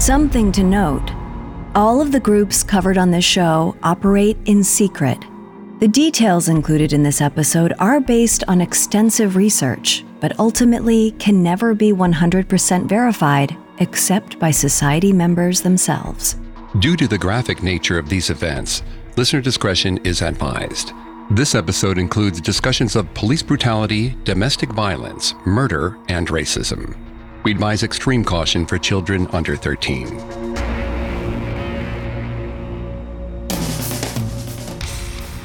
Something 0.00 0.50
to 0.52 0.62
note 0.62 1.12
all 1.74 2.00
of 2.00 2.10
the 2.10 2.20
groups 2.20 2.62
covered 2.62 2.96
on 2.96 3.10
this 3.10 3.24
show 3.24 3.76
operate 3.82 4.38
in 4.46 4.64
secret. 4.64 5.22
The 5.78 5.88
details 5.88 6.48
included 6.48 6.94
in 6.94 7.02
this 7.02 7.20
episode 7.20 7.74
are 7.78 8.00
based 8.00 8.42
on 8.48 8.62
extensive 8.62 9.36
research, 9.36 10.02
but 10.18 10.38
ultimately 10.38 11.10
can 11.18 11.42
never 11.42 11.74
be 11.74 11.92
100% 11.92 12.88
verified 12.88 13.54
except 13.78 14.38
by 14.38 14.50
society 14.50 15.12
members 15.12 15.60
themselves. 15.60 16.36
Due 16.78 16.96
to 16.96 17.06
the 17.06 17.18
graphic 17.18 17.62
nature 17.62 17.98
of 17.98 18.08
these 18.08 18.30
events, 18.30 18.82
listener 19.18 19.42
discretion 19.42 19.98
is 19.98 20.22
advised. 20.22 20.92
This 21.30 21.54
episode 21.54 21.98
includes 21.98 22.40
discussions 22.40 22.96
of 22.96 23.12
police 23.12 23.42
brutality, 23.42 24.16
domestic 24.24 24.70
violence, 24.70 25.34
murder, 25.44 25.98
and 26.08 26.26
racism. 26.28 26.96
We 27.42 27.52
advise 27.52 27.82
extreme 27.82 28.22
caution 28.24 28.66
for 28.66 28.76
children 28.76 29.26
under 29.28 29.56
13. 29.56 30.06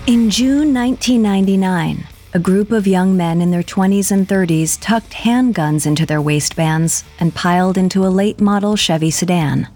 In 0.07 0.29
June 0.29 0.73
1999, 0.73 2.05
a 2.33 2.39
group 2.39 2.71
of 2.71 2.85
young 2.85 3.15
men 3.15 3.41
in 3.41 3.51
their 3.51 3.63
20s 3.63 4.11
and 4.11 4.27
30s 4.27 4.77
tucked 4.79 5.13
handguns 5.13 5.87
into 5.87 6.05
their 6.05 6.21
waistbands 6.21 7.05
and 7.19 7.33
piled 7.33 7.77
into 7.77 8.05
a 8.05 8.11
late 8.11 8.41
model 8.41 8.75
Chevy 8.75 9.09
sedan. 9.09 9.69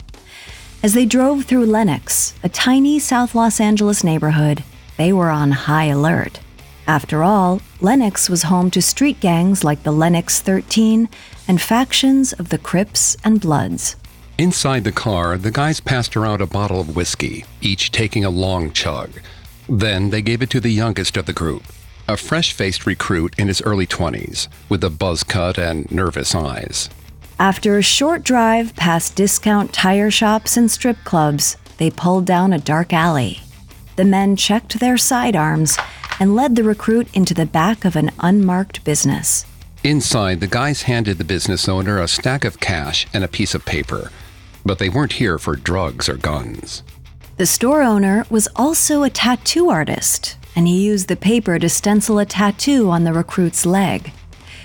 As 0.83 0.93
they 0.93 1.05
drove 1.05 1.45
through 1.45 1.65
Lennox, 1.65 2.33
a 2.43 2.49
tiny 2.49 2.99
South 2.99 3.33
Los 3.33 3.61
Angeles 3.61 4.03
neighborhood, 4.03 4.63
they 4.97 5.13
were 5.13 5.29
on 5.29 5.51
high 5.51 5.85
alert. 5.85 6.41
After 6.85 7.23
all, 7.23 7.61
Lennox 7.81 8.29
was 8.29 8.43
home 8.43 8.71
to 8.71 8.81
street 8.81 9.19
gangs 9.19 9.63
like 9.63 9.83
the 9.83 9.91
Lennox 9.91 10.41
13 10.41 11.07
and 11.49 11.59
factions 11.59 12.31
of 12.34 12.48
the 12.48 12.58
Crips 12.58 13.17
and 13.26 13.41
Bloods. 13.41 13.98
Inside 14.38 14.85
the 14.85 14.94
car, 14.94 15.38
the 15.38 15.52
guys 15.52 15.81
passed 15.81 16.16
around 16.16 16.39
a 16.39 16.48
bottle 16.48 16.80
of 16.80 16.95
whiskey, 16.95 17.44
each 17.59 17.91
taking 17.91 18.23
a 18.23 18.30
long 18.30 18.72
chug. 18.72 19.19
Then 19.67 20.11
they 20.11 20.22
gave 20.22 20.41
it 20.41 20.50
to 20.52 20.61
the 20.61 20.69
youngest 20.69 21.17
of 21.17 21.25
the 21.25 21.33
group, 21.33 21.64
a 22.08 22.16
fresh 22.16 22.53
faced 22.53 22.86
recruit 22.86 23.33
in 23.38 23.47
his 23.47 23.61
early 23.64 23.86
20s, 23.86 24.47
with 24.69 24.83
a 24.83 24.89
buzz 24.89 25.23
cut 25.23 25.58
and 25.59 25.91
nervous 25.91 26.33
eyes. 26.33 26.89
After 27.39 27.78
a 27.78 27.81
short 27.84 28.23
drive 28.23 28.75
past 28.75 29.16
discount 29.16 29.73
tire 29.73 30.11
shops 30.11 30.56
and 30.56 30.69
strip 30.69 30.97
clubs, 31.03 31.58
they 31.78 31.89
pulled 31.89 32.25
down 32.25 32.53
a 32.53 32.59
dark 32.59 32.94
alley. 32.94 33.39
The 33.95 34.06
men 34.06 34.36
checked 34.36 34.80
their 34.80 34.97
sidearms 34.97 35.78
and 36.19 36.36
led 36.36 36.56
the 36.56 36.63
recruit 36.63 37.08
into 37.13 37.34
the 37.34 37.45
back 37.45 37.86
of 37.86 37.95
an 37.95 38.11
unmarked 38.19 38.84
business. 38.84 39.45
Inside, 39.83 40.41
the 40.41 40.47
guys 40.47 40.81
handed 40.81 41.17
the 41.17 41.23
business 41.23 41.69
owner 41.69 42.02
a 42.02 42.08
stack 42.08 42.44
of 42.44 42.59
cash 42.59 43.08
and 43.13 43.23
a 43.23 43.30
piece 43.30 43.55
of 43.55 43.63
paper, 43.63 44.11
but 44.66 44.77
they 44.77 44.89
weren't 44.89 45.13
here 45.13 45.38
for 45.38 45.55
drugs 45.55 46.09
or 46.09 46.17
guns. 46.17 46.83
The 47.38 47.45
store 47.45 47.81
owner 47.81 48.25
was 48.30 48.50
also 48.57 49.03
a 49.03 49.09
tattoo 49.09 49.69
artist, 49.69 50.35
and 50.53 50.67
he 50.67 50.83
used 50.83 51.07
the 51.07 51.16
paper 51.16 51.57
to 51.59 51.69
stencil 51.69 52.19
a 52.19 52.25
tattoo 52.25 52.89
on 52.89 53.05
the 53.05 53.13
recruit's 53.13 53.66
leg. 53.66 54.11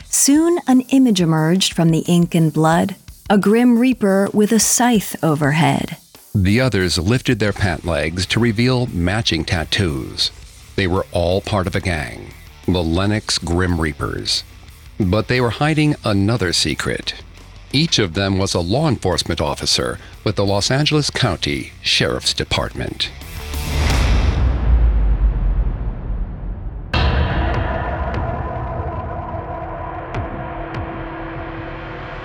Soon, 0.06 0.58
an 0.66 0.80
image 0.90 1.20
emerged 1.20 1.74
from 1.74 1.90
the 1.90 2.04
ink 2.08 2.34
and 2.34 2.52
blood 2.52 2.96
a 3.30 3.38
grim 3.38 3.78
reaper 3.78 4.28
with 4.34 4.52
a 4.52 4.58
scythe 4.60 5.16
overhead. 5.24 5.96
The 6.34 6.60
others 6.60 6.98
lifted 6.98 7.38
their 7.38 7.54
pant 7.54 7.84
legs 7.84 8.26
to 8.26 8.40
reveal 8.40 8.86
matching 8.88 9.44
tattoos. 9.44 10.30
They 10.76 10.86
were 10.86 11.06
all 11.10 11.40
part 11.40 11.66
of 11.66 11.74
a 11.74 11.80
gang, 11.80 12.34
the 12.66 12.82
Lennox 12.82 13.38
Grim 13.38 13.80
Reapers. 13.80 14.44
But 14.98 15.28
they 15.28 15.40
were 15.40 15.50
hiding 15.50 15.96
another 16.04 16.52
secret. 16.52 17.14
Each 17.72 17.98
of 17.98 18.14
them 18.14 18.38
was 18.38 18.54
a 18.54 18.60
law 18.60 18.88
enforcement 18.88 19.40
officer 19.40 19.98
with 20.22 20.36
the 20.36 20.46
Los 20.46 20.70
Angeles 20.70 21.10
County 21.10 21.72
Sheriff's 21.82 22.32
Department. 22.32 23.10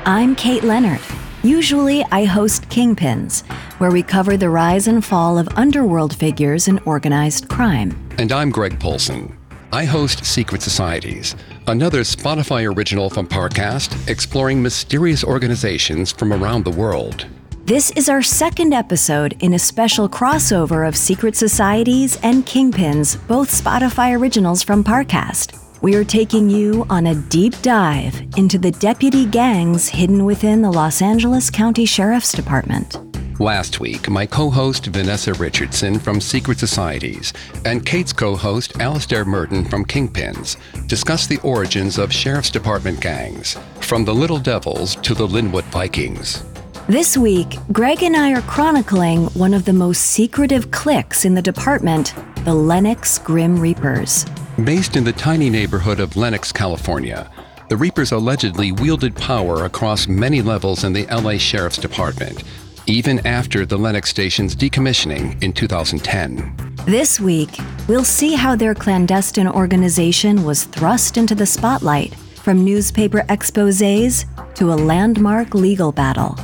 I'm 0.05 0.35
Kate 0.35 0.63
Leonard. 0.63 1.01
Usually, 1.41 2.03
I 2.11 2.25
host 2.25 2.69
Kingpins, 2.69 3.45
where 3.79 3.91
we 3.91 4.03
cover 4.03 4.37
the 4.37 4.49
rise 4.49 4.87
and 4.87 5.03
fall 5.03 5.37
of 5.37 5.47
underworld 5.55 6.15
figures 6.15 6.67
in 6.67 6.79
organized 6.79 7.47
crime. 7.47 7.95
And 8.17 8.31
I'm 8.31 8.49
Greg 8.49 8.79
Polcyn. 8.79 9.38
I 9.71 9.85
host 9.85 10.25
Secret 10.25 10.61
Societies, 10.61 11.35
another 11.67 12.01
Spotify 12.01 12.75
original 12.75 13.09
from 13.09 13.27
Parcast 13.27 14.09
exploring 14.09 14.61
mysterious 14.61 15.23
organizations 15.23 16.11
from 16.11 16.33
around 16.33 16.65
the 16.65 16.71
world. 16.71 17.27
This 17.65 17.91
is 17.91 18.09
our 18.09 18.23
second 18.23 18.73
episode 18.73 19.35
in 19.41 19.53
a 19.53 19.59
special 19.59 20.09
crossover 20.09 20.87
of 20.87 20.95
Secret 20.97 21.35
Societies 21.35 22.17
and 22.23 22.45
Kingpins, 22.45 23.15
both 23.27 23.51
Spotify 23.51 24.19
originals 24.19 24.63
from 24.63 24.83
Parcast 24.83 25.59
we 25.81 25.95
are 25.95 26.03
taking 26.03 26.49
you 26.49 26.85
on 26.89 27.07
a 27.07 27.15
deep 27.15 27.53
dive 27.61 28.21
into 28.35 28.57
the 28.57 28.71
deputy 28.71 29.25
gangs 29.25 29.87
hidden 29.87 30.25
within 30.25 30.61
the 30.61 30.71
Los 30.71 31.01
Angeles 31.01 31.49
County 31.49 31.85
Sheriff's 31.85 32.33
Department. 32.33 33.08
Last 33.39 33.79
week, 33.79 34.09
my 34.09 34.25
co 34.25 34.49
host 34.49 34.87
Vanessa 34.87 35.33
Richardson 35.33 35.97
from 35.97 36.19
Secret 36.19 36.59
Societies 36.59 37.31
and 37.63 37.85
Kate's 37.85 38.11
co 38.11 38.35
host 38.35 38.77
Alastair 38.81 39.23
Murden 39.23 39.63
from 39.63 39.85
Kingpins 39.85 40.57
discussed 40.87 41.29
the 41.29 41.39
origins 41.39 41.97
of 41.97 42.11
Sheriff's 42.11 42.49
Department 42.49 42.99
gangs, 42.99 43.57
from 43.79 44.03
the 44.03 44.13
Little 44.13 44.39
Devils 44.39 44.97
to 44.97 45.13
the 45.13 45.25
Lynwood 45.25 45.63
Vikings. 45.71 46.43
This 46.89 47.17
week, 47.17 47.55
Greg 47.71 48.03
and 48.03 48.17
I 48.17 48.33
are 48.33 48.41
chronicling 48.41 49.27
one 49.27 49.53
of 49.53 49.63
the 49.63 49.71
most 49.71 50.01
secretive 50.01 50.69
cliques 50.71 51.23
in 51.23 51.33
the 51.33 51.41
department 51.41 52.13
the 52.43 52.53
Lennox 52.53 53.19
Grim 53.19 53.57
Reapers. 53.57 54.25
Based 54.65 54.97
in 54.97 55.05
the 55.05 55.13
tiny 55.13 55.49
neighborhood 55.49 56.01
of 56.01 56.17
Lennox, 56.17 56.51
California, 56.51 57.31
the 57.69 57.77
Reapers 57.77 58.11
allegedly 58.11 58.73
wielded 58.73 59.15
power 59.15 59.63
across 59.63 60.09
many 60.09 60.41
levels 60.41 60.83
in 60.83 60.91
the 60.91 61.05
LA 61.05 61.37
Sheriff's 61.37 61.77
Department, 61.77 62.43
even 62.89 63.25
after 63.25 63.65
the 63.65 63.77
Lennox 63.77 64.09
station's 64.09 64.55
decommissioning 64.55 65.41
in 65.43 65.53
2010. 65.53 66.55
This 66.85 67.19
week, 67.19 67.51
we'll 67.87 68.03
see 68.03 68.33
how 68.33 68.55
their 68.55 68.73
clandestine 68.73 69.47
organization 69.47 70.43
was 70.43 70.63
thrust 70.63 71.15
into 71.15 71.35
the 71.35 71.45
spotlight 71.45 72.15
from 72.15 72.65
newspaper 72.65 73.23
exposes 73.29 74.25
to 74.55 74.73
a 74.73 74.75
landmark 74.75 75.53
legal 75.53 75.91
battle. 75.91 76.35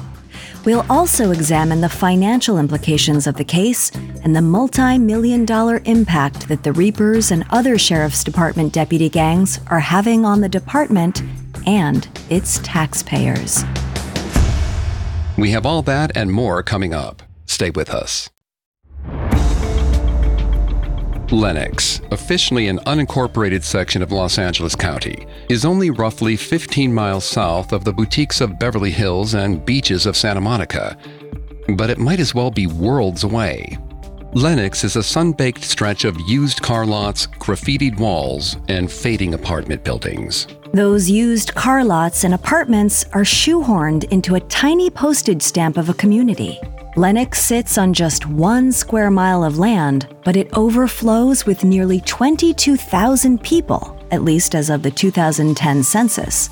We'll 0.65 0.85
also 0.89 1.31
examine 1.31 1.81
the 1.81 1.89
financial 1.89 2.59
implications 2.59 3.27
of 3.27 3.35
the 3.35 3.43
case 3.43 3.91
and 4.23 4.35
the 4.35 4.41
multi 4.41 4.97
million 4.97 5.45
dollar 5.45 5.81
impact 5.85 6.47
that 6.47 6.63
the 6.63 6.73
Reapers 6.73 7.31
and 7.31 7.45
other 7.49 7.77
Sheriff's 7.77 8.23
Department 8.23 8.73
deputy 8.73 9.09
gangs 9.09 9.59
are 9.67 9.79
having 9.79 10.25
on 10.25 10.41
the 10.41 10.49
department 10.49 11.23
and 11.65 12.07
its 12.29 12.59
taxpayers. 12.63 13.63
We 15.37 15.51
have 15.51 15.65
all 15.65 15.81
that 15.83 16.15
and 16.15 16.31
more 16.31 16.63
coming 16.63 16.93
up. 16.93 17.21
Stay 17.45 17.69
with 17.69 17.89
us. 17.89 18.29
Lennox, 21.31 22.01
officially 22.11 22.67
an 22.67 22.79
unincorporated 22.79 23.63
section 23.63 24.01
of 24.01 24.11
Los 24.11 24.37
Angeles 24.37 24.75
County, 24.75 25.27
is 25.49 25.65
only 25.65 25.89
roughly 25.89 26.37
15 26.37 26.93
miles 26.93 27.25
south 27.25 27.73
of 27.73 27.83
the 27.83 27.91
boutiques 27.91 28.41
of 28.41 28.59
Beverly 28.59 28.91
Hills 28.91 29.33
and 29.33 29.65
beaches 29.65 30.05
of 30.05 30.15
Santa 30.15 30.39
Monica. 30.39 30.97
But 31.75 31.89
it 31.89 31.97
might 31.97 32.19
as 32.19 32.35
well 32.35 32.51
be 32.51 32.67
worlds 32.67 33.23
away. 33.23 33.77
Lennox 34.33 34.83
is 34.83 34.95
a 34.95 35.03
sun 35.03 35.31
baked 35.31 35.63
stretch 35.63 36.05
of 36.05 36.19
used 36.27 36.61
car 36.61 36.85
lots, 36.85 37.25
graffitied 37.27 37.97
walls, 37.97 38.57
and 38.67 38.91
fading 38.91 39.33
apartment 39.33 39.83
buildings. 39.83 40.47
Those 40.75 41.09
used 41.09 41.55
car 41.55 41.85
lots 41.85 42.25
and 42.25 42.33
apartments 42.33 43.05
are 43.13 43.21
shoehorned 43.21 44.11
into 44.11 44.35
a 44.35 44.41
tiny 44.41 44.89
postage 44.89 45.41
stamp 45.41 45.77
of 45.77 45.87
a 45.87 45.93
community. 45.93 46.59
Lennox 46.97 47.41
sits 47.41 47.77
on 47.77 47.93
just 47.93 48.25
one 48.25 48.73
square 48.73 49.09
mile 49.09 49.45
of 49.45 49.57
land, 49.57 50.13
but 50.25 50.35
it 50.35 50.49
overflows 50.51 51.45
with 51.45 51.63
nearly 51.63 52.01
22,000 52.01 53.41
people, 53.41 53.97
at 54.11 54.25
least 54.25 54.53
as 54.53 54.69
of 54.69 54.83
the 54.83 54.91
2010 54.91 55.81
census. 55.81 56.49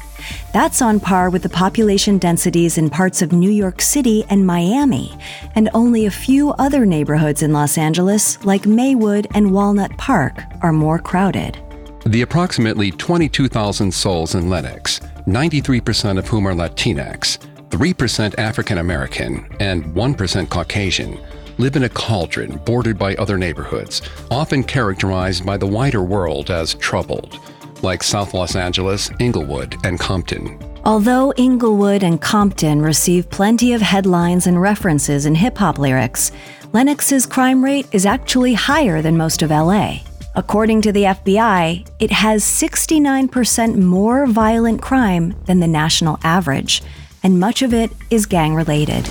That's 0.54 0.82
on 0.82 1.02
par 1.02 1.30
with 1.30 1.44
the 1.44 1.50
population 1.50 2.18
densities 2.18 2.78
in 2.78 2.90
parts 2.90 3.22
of 3.22 3.34
New 3.34 3.52
York 3.52 3.82
City 3.82 4.24
and 4.30 4.48
Miami, 4.48 5.12
and 5.56 5.70
only 5.74 6.06
a 6.06 6.12
few 6.12 6.52
other 6.52 6.86
neighborhoods 6.86 7.44
in 7.44 7.52
Los 7.52 7.78
Angeles, 7.78 8.42
like 8.46 8.66
Maywood 8.66 9.28
and 9.34 9.52
Walnut 9.52 9.98
Park, 9.98 10.42
are 10.62 10.72
more 10.72 10.98
crowded. 10.98 11.60
The 12.06 12.22
approximately 12.22 12.92
22,000 12.92 13.94
souls 13.94 14.36
in 14.36 14.50
Lennox, 14.50 15.00
93% 15.26 16.20
of 16.20 16.28
whom 16.28 16.46
are 16.46 16.54
Latinx, 16.54 17.38
3% 17.70 18.38
African 18.38 18.80
American, 18.80 19.48
and 19.62 19.86
1% 19.86 20.50
Caucasian 20.50 21.18
live 21.58 21.78
in 21.78 21.84
a 21.84 21.90
cauldron 21.90 22.58
bordered 22.66 22.98
by 22.98 23.16
other 23.16 23.38
neighborhoods, 23.38 24.02
often 24.30 24.64
characterized 24.64 25.46
by 25.46 25.56
the 25.56 25.66
wider 25.66 26.04
world 26.04 26.52
as 26.52 26.74
troubled, 26.74 27.40
like 27.84 28.04
South 28.04 28.34
Los 28.34 28.58
Angeles, 28.58 29.10
Inglewood, 29.20 29.78
and 29.86 29.98
Compton. 29.98 30.60
Although 30.84 31.32
Inglewood 31.38 32.04
and 32.04 32.20
Compton 32.20 32.82
receive 32.82 33.30
plenty 33.30 33.72
of 33.72 33.82
headlines 33.82 34.46
and 34.48 34.62
references 34.62 35.26
in 35.26 35.36
hip 35.36 35.58
hop 35.58 35.80
lyrics, 35.80 36.34
Lennox's 36.74 37.26
crime 37.26 37.64
rate 37.64 37.88
is 37.94 38.06
actually 38.06 38.56
higher 38.56 39.02
than 39.02 39.16
most 39.16 39.42
of 39.42 39.52
LA. 39.52 40.00
According 40.36 40.82
to 40.82 40.92
the 40.92 41.04
FBI, 41.04 41.88
it 42.00 42.10
has 42.10 42.44
69% 42.44 43.76
more 43.76 44.26
violent 44.26 44.82
crime 44.82 45.36
than 45.46 45.60
the 45.60 45.68
national 45.68 46.20
average, 46.24 46.82
and 47.22 47.40
much 47.40 47.62
of 47.62 47.72
it 47.72 47.92
is 48.10 48.26
gang 48.26 48.56
related. 48.56 49.08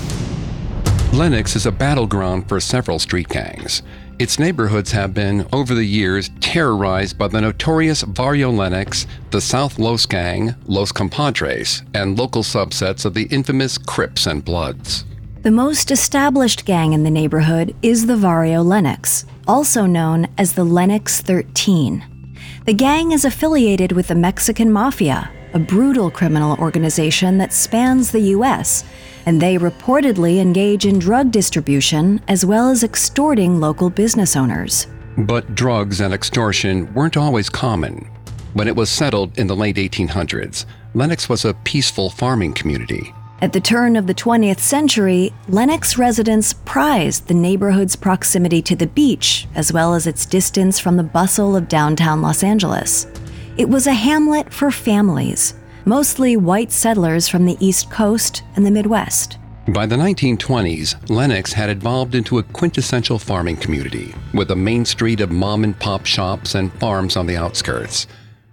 Lennox 1.12 1.54
is 1.54 1.64
a 1.64 1.70
battleground 1.70 2.48
for 2.48 2.58
several 2.58 2.98
street 2.98 3.28
gangs. 3.28 3.82
Its 4.18 4.40
neighborhoods 4.40 4.90
have 4.90 5.14
been, 5.14 5.46
over 5.52 5.74
the 5.74 5.84
years, 5.84 6.28
terrorized 6.40 7.16
by 7.16 7.28
the 7.28 7.40
notorious 7.40 8.02
Barrio 8.02 8.50
Lennox, 8.50 9.06
the 9.30 9.40
South 9.40 9.78
Los 9.78 10.06
Gang, 10.06 10.56
Los 10.66 10.90
Compadres, 10.90 11.84
and 11.94 12.18
local 12.18 12.42
subsets 12.42 13.04
of 13.04 13.14
the 13.14 13.24
infamous 13.30 13.78
Crips 13.78 14.26
and 14.26 14.44
Bloods. 14.44 15.04
The 15.42 15.50
most 15.50 15.90
established 15.90 16.64
gang 16.66 16.92
in 16.92 17.02
the 17.02 17.10
neighborhood 17.10 17.74
is 17.82 18.06
the 18.06 18.14
Vario 18.14 18.64
Lennox, 18.64 19.24
also 19.48 19.86
known 19.86 20.28
as 20.38 20.52
the 20.52 20.62
Lennox 20.62 21.20
13. 21.20 22.36
The 22.64 22.72
gang 22.72 23.10
is 23.10 23.24
affiliated 23.24 23.90
with 23.90 24.06
the 24.06 24.14
Mexican 24.14 24.70
Mafia, 24.70 25.32
a 25.52 25.58
brutal 25.58 26.12
criminal 26.12 26.56
organization 26.60 27.38
that 27.38 27.52
spans 27.52 28.12
the 28.12 28.20
U.S., 28.36 28.84
and 29.26 29.42
they 29.42 29.58
reportedly 29.58 30.38
engage 30.38 30.86
in 30.86 31.00
drug 31.00 31.32
distribution 31.32 32.20
as 32.28 32.46
well 32.46 32.68
as 32.68 32.84
extorting 32.84 33.58
local 33.58 33.90
business 33.90 34.36
owners. 34.36 34.86
But 35.18 35.56
drugs 35.56 36.00
and 36.00 36.14
extortion 36.14 36.94
weren't 36.94 37.16
always 37.16 37.50
common. 37.50 38.08
When 38.52 38.68
it 38.68 38.76
was 38.76 38.90
settled 38.90 39.36
in 39.36 39.48
the 39.48 39.56
late 39.56 39.74
1800s, 39.74 40.66
Lennox 40.94 41.28
was 41.28 41.44
a 41.44 41.54
peaceful 41.64 42.10
farming 42.10 42.52
community. 42.52 43.12
At 43.42 43.52
the 43.52 43.60
turn 43.60 43.96
of 43.96 44.06
the 44.06 44.14
20th 44.14 44.60
century, 44.60 45.32
Lennox 45.48 45.98
residents 45.98 46.52
prized 46.52 47.26
the 47.26 47.34
neighborhood's 47.34 47.96
proximity 47.96 48.62
to 48.62 48.76
the 48.76 48.86
beach 48.86 49.48
as 49.56 49.72
well 49.72 49.94
as 49.94 50.06
its 50.06 50.24
distance 50.24 50.78
from 50.78 50.96
the 50.96 51.02
bustle 51.02 51.56
of 51.56 51.66
downtown 51.66 52.22
Los 52.22 52.44
Angeles. 52.44 53.08
It 53.56 53.68
was 53.68 53.88
a 53.88 53.94
hamlet 53.94 54.54
for 54.54 54.70
families, 54.70 55.54
mostly 55.84 56.36
white 56.36 56.70
settlers 56.70 57.26
from 57.26 57.44
the 57.44 57.56
East 57.58 57.90
Coast 57.90 58.44
and 58.54 58.64
the 58.64 58.70
Midwest. 58.70 59.38
By 59.70 59.86
the 59.86 59.96
1920s, 59.96 61.10
Lennox 61.10 61.52
had 61.52 61.68
evolved 61.68 62.14
into 62.14 62.38
a 62.38 62.44
quintessential 62.44 63.18
farming 63.18 63.56
community, 63.56 64.14
with 64.32 64.52
a 64.52 64.56
main 64.56 64.84
street 64.84 65.20
of 65.20 65.32
mom 65.32 65.64
and 65.64 65.76
pop 65.80 66.06
shops 66.06 66.54
and 66.54 66.72
farms 66.74 67.16
on 67.16 67.26
the 67.26 67.38
outskirts. 67.38 68.06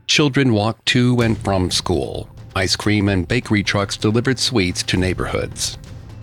Children 0.07 0.51
walked 0.51 0.87
to 0.87 1.21
and 1.21 1.37
from 1.37 1.69
school, 1.69 2.27
Ice 2.55 2.75
cream 2.75 3.09
and 3.09 3.27
bakery 3.27 3.63
trucks 3.63 3.95
delivered 3.95 4.39
sweets 4.39 4.83
to 4.83 4.97
neighborhoods. 4.97 5.77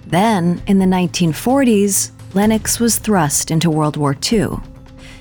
Then, 0.07 0.63
in 0.67 0.79
the 0.79 0.87
1940s, 0.87 2.11
Lennox 2.35 2.79
was 2.79 2.99
thrust 2.99 3.51
into 3.51 3.71
World 3.71 3.97
War 3.97 4.17
II. 4.33 4.59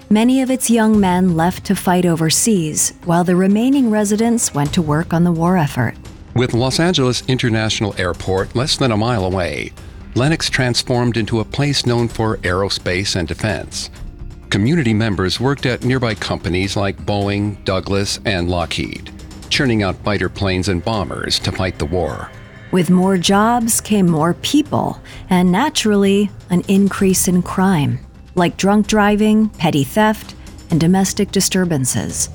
Many 0.09 0.41
of 0.41 0.51
its 0.51 0.69
young 0.69 0.99
men 0.99 1.35
left 1.35 1.65
to 1.65 1.75
fight 1.75 2.05
overseas, 2.05 2.93
while 3.05 3.23
the 3.23 3.35
remaining 3.35 3.89
residents 3.89 4.53
went 4.53 4.73
to 4.73 4.81
work 4.81 5.13
on 5.13 5.23
the 5.23 5.31
war 5.31 5.57
effort. 5.57 5.95
With 6.35 6.53
Los 6.53 6.79
Angeles 6.79 7.23
International 7.27 7.95
Airport 7.97 8.55
less 8.55 8.77
than 8.77 8.91
a 8.91 8.97
mile 8.97 9.25
away, 9.25 9.71
Lennox 10.15 10.49
transformed 10.49 11.17
into 11.17 11.39
a 11.39 11.45
place 11.45 11.85
known 11.85 12.07
for 12.07 12.37
aerospace 12.37 13.15
and 13.15 13.27
defense. 13.27 13.89
Community 14.49 14.93
members 14.93 15.39
worked 15.39 15.65
at 15.65 15.83
nearby 15.83 16.13
companies 16.13 16.77
like 16.77 16.97
Boeing, 16.97 17.63
Douglas, 17.65 18.19
and 18.25 18.49
Lockheed 18.49 19.14
churning 19.49 19.83
out 19.83 19.95
fighter 19.97 20.29
planes 20.29 20.69
and 20.69 20.83
bombers 20.83 21.39
to 21.39 21.51
fight 21.51 21.79
the 21.79 21.85
war. 21.85 22.29
With 22.71 22.89
more 22.89 23.17
jobs 23.17 23.79
came 23.79 24.09
more 24.09 24.33
people, 24.33 24.99
and 25.29 25.51
naturally, 25.51 26.29
an 26.49 26.61
increase 26.67 27.27
in 27.27 27.41
crime, 27.41 27.99
like 28.35 28.57
drunk 28.57 28.87
driving, 28.87 29.49
petty 29.49 29.83
theft, 29.83 30.35
and 30.69 30.79
domestic 30.79 31.31
disturbances. 31.31 32.29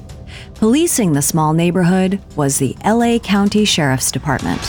Policing 0.55 1.13
the 1.13 1.23
small 1.23 1.53
neighborhood 1.53 2.21
was 2.37 2.59
the 2.59 2.77
LA 2.85 3.19
County 3.19 3.65
Sheriff's 3.65 4.11
Department. 4.11 4.61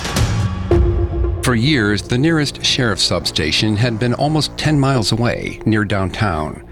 For 1.44 1.56
years, 1.56 2.04
the 2.04 2.18
nearest 2.18 2.64
sheriff's 2.64 3.04
substation 3.04 3.76
had 3.76 4.00
been 4.00 4.14
almost 4.14 4.58
10 4.58 4.80
miles 4.80 5.12
away, 5.12 5.60
near 5.66 5.84
downtown. 5.84 6.68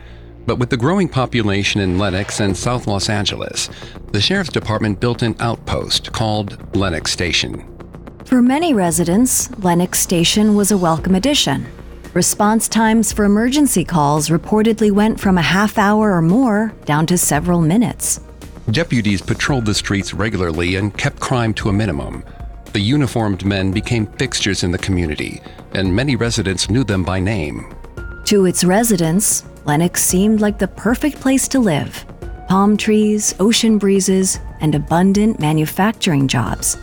But 0.49 0.57
with 0.57 0.71
the 0.71 0.77
growing 0.77 1.07
population 1.07 1.79
in 1.79 1.99
Lennox 1.99 2.39
and 2.39 2.57
South 2.57 2.87
Los 2.87 3.07
Angeles, 3.07 3.69
the 4.13 4.19
Sheriff's 4.19 4.49
Department 4.49 4.99
built 4.99 5.21
an 5.21 5.35
outpost 5.39 6.11
called 6.11 6.75
Lennox 6.75 7.11
Station. 7.11 7.67
For 8.25 8.41
many 8.41 8.73
residents, 8.73 9.55
Lennox 9.59 9.99
Station 9.99 10.55
was 10.55 10.71
a 10.71 10.77
welcome 10.77 11.13
addition. 11.13 11.67
Response 12.15 12.67
times 12.67 13.13
for 13.13 13.25
emergency 13.25 13.85
calls 13.85 14.29
reportedly 14.29 14.91
went 14.91 15.19
from 15.19 15.37
a 15.37 15.43
half 15.43 15.77
hour 15.77 16.15
or 16.15 16.21
more 16.23 16.73
down 16.85 17.05
to 17.05 17.17
several 17.19 17.61
minutes. 17.61 18.19
Deputies 18.71 19.21
patrolled 19.21 19.67
the 19.67 19.75
streets 19.75 20.15
regularly 20.15 20.77
and 20.77 20.97
kept 20.97 21.19
crime 21.19 21.53
to 21.53 21.69
a 21.69 21.73
minimum. 21.73 22.23
The 22.73 22.79
uniformed 22.79 23.45
men 23.45 23.71
became 23.71 24.07
fixtures 24.13 24.63
in 24.63 24.71
the 24.71 24.79
community, 24.79 25.43
and 25.75 25.95
many 25.95 26.15
residents 26.15 26.71
knew 26.71 26.83
them 26.83 27.03
by 27.03 27.19
name. 27.19 27.71
To 28.25 28.45
its 28.45 28.63
residents, 28.63 29.43
Lennox 29.69 30.03
seemed 30.03 30.41
like 30.41 30.57
the 30.57 30.67
perfect 30.67 31.21
place 31.21 31.47
to 31.49 31.59
live 31.59 32.03
palm 32.47 32.75
trees, 32.75 33.35
ocean 33.39 33.77
breezes, 33.77 34.39
and 34.61 34.73
abundant 34.73 35.39
manufacturing 35.39 36.27
jobs. 36.27 36.75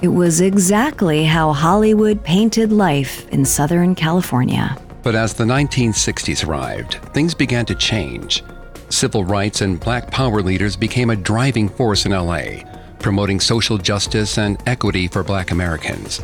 It 0.00 0.08
was 0.08 0.40
exactly 0.40 1.22
how 1.22 1.52
Hollywood 1.52 2.24
painted 2.24 2.72
life 2.72 3.28
in 3.28 3.44
Southern 3.44 3.94
California. 3.94 4.76
But 5.04 5.14
as 5.14 5.34
the 5.34 5.44
1960s 5.44 6.44
arrived, 6.44 6.94
things 7.14 7.32
began 7.32 7.64
to 7.66 7.76
change. 7.76 8.42
Civil 8.88 9.24
rights 9.24 9.60
and 9.60 9.78
black 9.78 10.10
power 10.10 10.42
leaders 10.42 10.74
became 10.74 11.10
a 11.10 11.22
driving 11.30 11.68
force 11.68 12.06
in 12.06 12.10
LA, 12.10 12.64
promoting 12.98 13.38
social 13.38 13.78
justice 13.78 14.36
and 14.36 14.60
equity 14.66 15.06
for 15.06 15.22
black 15.22 15.52
Americans. 15.52 16.20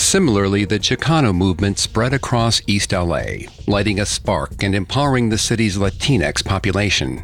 Similarly, 0.00 0.64
the 0.64 0.78
Chicano 0.78 1.32
movement 1.32 1.78
spread 1.78 2.14
across 2.14 2.62
East 2.66 2.92
LA, 2.92 3.46
lighting 3.68 4.00
a 4.00 4.06
spark 4.06 4.62
and 4.62 4.74
empowering 4.74 5.28
the 5.28 5.38
city's 5.38 5.76
Latinx 5.76 6.44
population. 6.44 7.22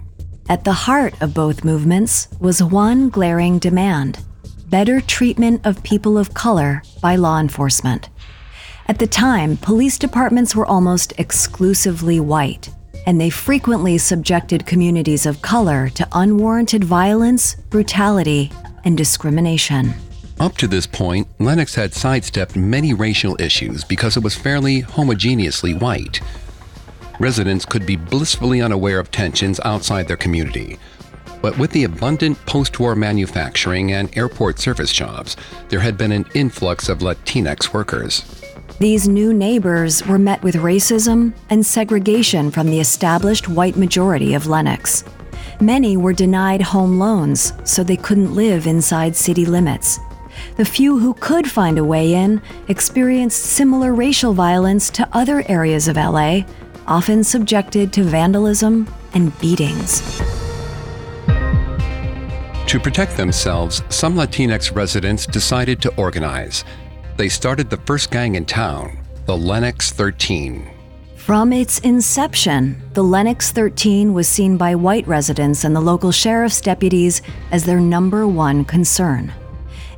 At 0.49 0.62
the 0.62 0.75
heart 0.75 1.20
of 1.20 1.34
both 1.34 1.64
movements 1.64 2.28
was 2.38 2.62
one 2.62 3.08
glaring 3.08 3.58
demand 3.58 4.23
better 4.69 5.00
treatment 5.00 5.64
of 5.64 5.82
people 5.84 6.19
of 6.19 6.34
color 6.34 6.82
by 7.00 7.17
law 7.17 7.40
enforcement. 7.40 8.08
At 8.88 8.99
the 8.99 9.06
time, 9.06 9.56
police 9.56 9.99
departments 9.99 10.55
were 10.55 10.67
almost 10.67 11.12
exclusively 11.18 12.21
white, 12.21 12.68
and 13.06 13.21
they 13.21 13.30
frequently 13.30 13.97
subjected 13.97 14.66
communities 14.66 15.25
of 15.25 15.40
color 15.40 15.88
to 15.90 16.06
unwarranted 16.12 16.85
violence, 16.85 17.54
brutality, 17.71 18.52
and 18.85 18.97
discrimination. 18.97 19.95
Up 20.38 20.55
to 20.59 20.69
this 20.69 20.87
point, 20.87 21.28
Lennox 21.38 21.75
had 21.75 21.95
sidestepped 21.95 22.57
many 22.57 22.93
racial 22.93 23.40
issues 23.40 23.85
because 23.85 24.19
it 24.19 24.23
was 24.23 24.35
fairly 24.35 24.83
homogeneously 24.83 25.81
white. 25.81 26.21
Residents 27.19 27.64
could 27.64 27.87
be 27.87 27.97
blissfully 27.97 28.61
unaware 28.61 28.99
of 28.99 29.11
tensions 29.11 29.59
outside 29.64 30.07
their 30.07 30.16
community. 30.19 30.78
But 31.40 31.57
with 31.57 31.71
the 31.71 31.85
abundant 31.85 32.37
post 32.45 32.78
war 32.78 32.95
manufacturing 32.95 33.93
and 33.93 34.14
airport 34.14 34.59
service 34.59 34.93
jobs, 34.93 35.38
there 35.71 35.81
had 35.81 35.97
been 35.97 36.12
an 36.12 36.26
influx 36.35 36.90
of 36.90 36.99
Latinx 36.99 37.73
workers. 37.73 38.23
These 38.78 39.09
new 39.09 39.33
neighbors 39.33 40.07
were 40.07 40.19
met 40.19 40.43
with 40.43 40.57
racism 40.57 41.33
and 41.49 41.64
segregation 41.64 42.50
from 42.50 42.66
the 42.66 42.81
established 42.81 43.49
white 43.49 43.76
majority 43.76 44.35
of 44.35 44.47
Lennox. 44.47 45.02
Many 45.62 45.97
were 45.97 46.12
denied 46.12 46.61
home 46.61 46.99
loans, 46.99 47.55
so 47.64 47.83
they 47.83 47.97
couldn't 47.97 48.35
live 48.35 48.66
inside 48.66 49.16
city 49.16 49.47
limits 49.47 49.99
the 50.57 50.65
few 50.65 50.99
who 50.99 51.15
could 51.15 51.51
find 51.51 51.79
a 51.79 51.85
way 51.85 52.15
in 52.15 52.41
experienced 52.69 53.43
similar 53.43 53.95
racial 53.95 54.33
violence 54.33 54.91
to 54.91 55.09
other 55.13 55.45
areas 55.49 55.87
of 55.89 55.97
LA, 55.97 56.41
often 56.87 57.23
subjected 57.23 57.93
to 57.93 58.03
vandalism 58.03 58.93
and 59.15 59.39
beatings. 59.39 60.01
To 62.67 62.81
protect 62.81 63.17
themselves, 63.17 63.83
some 63.91 64.17
Latinx 64.17 64.75
residents 64.75 65.27
decided 65.27 65.81
to 65.83 65.95
organize. 65.97 66.65
They 67.17 67.29
started 67.29 67.71
the 67.71 67.77
first 67.79 68.11
gang 68.11 68.35
in 68.35 68.45
town, 68.45 68.99
the 69.27 69.37
Lennox 69.37 69.93
13. 69.93 70.71
From 71.15 71.53
its 71.53 71.79
inception, 71.81 72.81
the 72.93 73.03
Lennox 73.03 73.51
13 73.53 74.13
was 74.13 74.29
seen 74.29 74.57
by 74.57 74.75
white 74.75 75.07
residents 75.07 75.65
and 75.65 75.75
the 75.75 75.81
local 75.81 76.13
sheriff's 76.13 76.61
deputies 76.61 77.23
as 77.51 77.65
their 77.65 77.81
number 77.81 78.27
one 78.27 78.65
concern. 78.65 79.33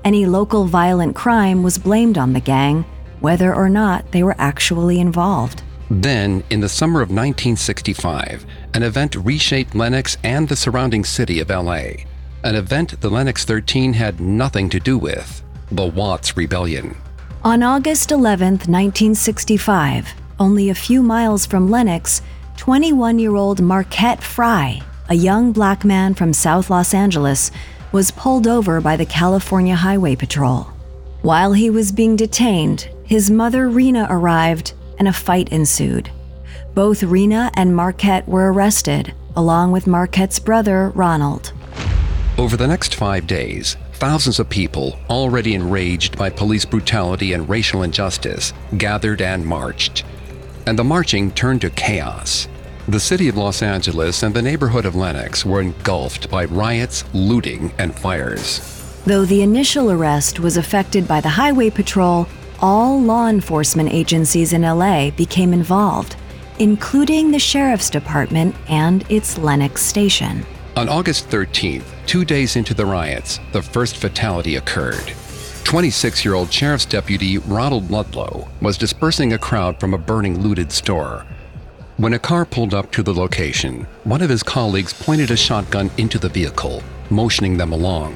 Any 0.09 0.25
local 0.25 0.65
violent 0.65 1.15
crime 1.15 1.63
was 1.63 1.77
blamed 1.77 2.17
on 2.17 2.33
the 2.33 2.41
gang, 2.41 2.87
whether 3.21 3.55
or 3.55 3.69
not 3.69 4.11
they 4.11 4.23
were 4.23 4.35
actually 4.39 5.01
involved. 5.01 5.63
Then, 5.91 6.43
in 6.49 6.61
the 6.61 6.69
summer 6.71 7.03
of 7.03 7.11
1965, 7.11 8.47
an 8.73 8.83
event 8.83 9.17
reshaped 9.17 9.75
Lennox 9.75 10.17
and 10.25 10.49
the 10.49 10.57
surrounding 10.57 11.05
city 11.05 11.41
of 11.41 11.51
LA. 11.51 12.07
An 12.43 12.55
event 12.55 12.99
the 13.03 13.11
Lennox 13.11 13.45
13 13.45 13.93
had 13.93 14.19
nothing 14.19 14.71
to 14.71 14.81
do 14.81 14.97
with. 14.97 15.43
the 15.71 15.85
Watts 15.85 16.39
Rebellion. 16.39 16.97
On 17.45 17.63
August 17.63 18.11
11, 18.11 18.53
1965, 18.65 20.15
only 20.41 20.71
a 20.71 20.75
few 20.75 21.03
miles 21.03 21.45
from 21.45 21.71
Lennox, 21.71 22.23
21 22.57 23.19
year 23.19 23.35
old 23.35 23.61
Marquette 23.61 24.23
Frye, 24.23 24.81
a 25.11 25.15
young 25.15 25.53
black 25.53 25.85
man 25.85 26.15
from 26.15 26.33
South 26.33 26.71
Los 26.71 26.95
Angeles, 26.95 27.51
was 27.93 28.11
pulled 28.11 28.47
over 28.47 28.81
by 28.81 28.97
the 28.97 29.07
California 29.07 29.75
Highway 29.75 30.17
Patrol. 30.17 30.65
While 31.23 31.53
he 31.53 31.71
was 31.71 31.93
being 31.93 32.17
detained, 32.17 32.89
his 33.05 33.31
mother 33.31 33.69
Rena 33.69 34.07
arrived 34.11 34.75
and 34.99 35.09
a 35.09 35.13
fight 35.13 35.49
ensued. 35.51 36.11
Both 36.75 37.03
Rena 37.03 37.51
and 37.55 37.75
Marquette 37.75 38.29
were 38.29 38.53
arrested, 38.53 39.15
along 39.35 39.73
with 39.73 39.87
Marquette's 39.87 40.39
brother 40.39 40.91
Ronald. 40.91 41.53
Over 42.37 42.57
the 42.57 42.69
next 42.69 42.95
five 42.95 43.27
days, 43.27 43.77
thousands 43.95 44.39
of 44.39 44.49
people, 44.49 44.99
already 45.11 45.55
enraged 45.55 46.17
by 46.17 46.31
police 46.31 46.65
brutality 46.65 47.33
and 47.33 47.49
racial 47.49 47.83
injustice, 47.83 48.53
gathered 48.77 49.21
and 49.21 49.45
marched. 49.45 50.05
And 50.67 50.79
the 50.79 50.85
marching 50.85 51.33
turned 51.33 51.63
to 51.63 51.71
chaos. 51.71 52.47
The 52.89 52.99
city 52.99 53.29
of 53.29 53.37
Los 53.37 53.61
Angeles 53.61 54.23
and 54.23 54.35
the 54.35 54.41
neighborhood 54.41 54.87
of 54.87 54.97
Lennox 54.97 55.45
were 55.45 55.61
engulfed 55.61 56.31
by 56.31 56.47
riots, 56.47 57.05
looting, 57.13 57.71
and 57.77 57.95
fires. 57.95 58.63
Though 59.05 59.27
the 59.27 59.43
initial 59.43 59.93
arrest 59.93 60.41
was 60.41 60.57
effected 60.57 61.07
by 61.07 61.21
the 61.21 61.29
Highway 61.29 61.69
Patrol, 61.69 62.27
all 62.61 62.99
law 62.99 63.29
enforcement 63.29 63.93
agencies 63.93 64.55
in 64.55 64.63
LA 64.63 65.11
became 65.11 65.53
involved, 65.53 66.17
including 66.61 67.31
the 67.31 67.39
Sheriff's 67.39 67.91
Department 67.91 68.57
and 68.71 69.05
its 69.11 69.37
Lennox 69.37 69.83
station. 69.83 70.47
On 70.75 70.89
August 70.89 71.29
13th, 71.29 71.85
two 72.07 72.25
days 72.25 72.57
into 72.57 72.73
the 72.73 72.87
riots, 72.87 73.39
the 73.53 73.61
first 73.61 73.99
fatality 73.99 74.57
occurred. 74.57 75.13
26 75.65 76.25
year 76.25 76.33
old 76.33 76.51
Sheriff's 76.51 76.87
Deputy 76.87 77.37
Ronald 77.37 77.91
Ludlow 77.91 78.49
was 78.63 78.79
dispersing 78.79 79.35
a 79.35 79.39
crowd 79.39 79.79
from 79.79 79.93
a 79.93 79.99
burning 79.99 80.41
looted 80.41 80.73
store. 80.73 81.27
When 81.99 82.13
a 82.13 82.19
car 82.21 82.45
pulled 82.45 82.75
up 82.75 82.93
to 82.93 83.03
the 83.03 83.13
location, 83.13 83.85
one 84.05 84.23
of 84.23 84.31
his 84.31 84.45
colleagues 84.45 84.93
pointed 84.93 85.33
a 85.33 85.37
shotgun 85.37 85.91
into 85.99 86.17
the 86.17 86.29
vehicle, 86.29 86.81
motioning 87.11 87.57
them 87.57 87.73
along. 87.73 88.15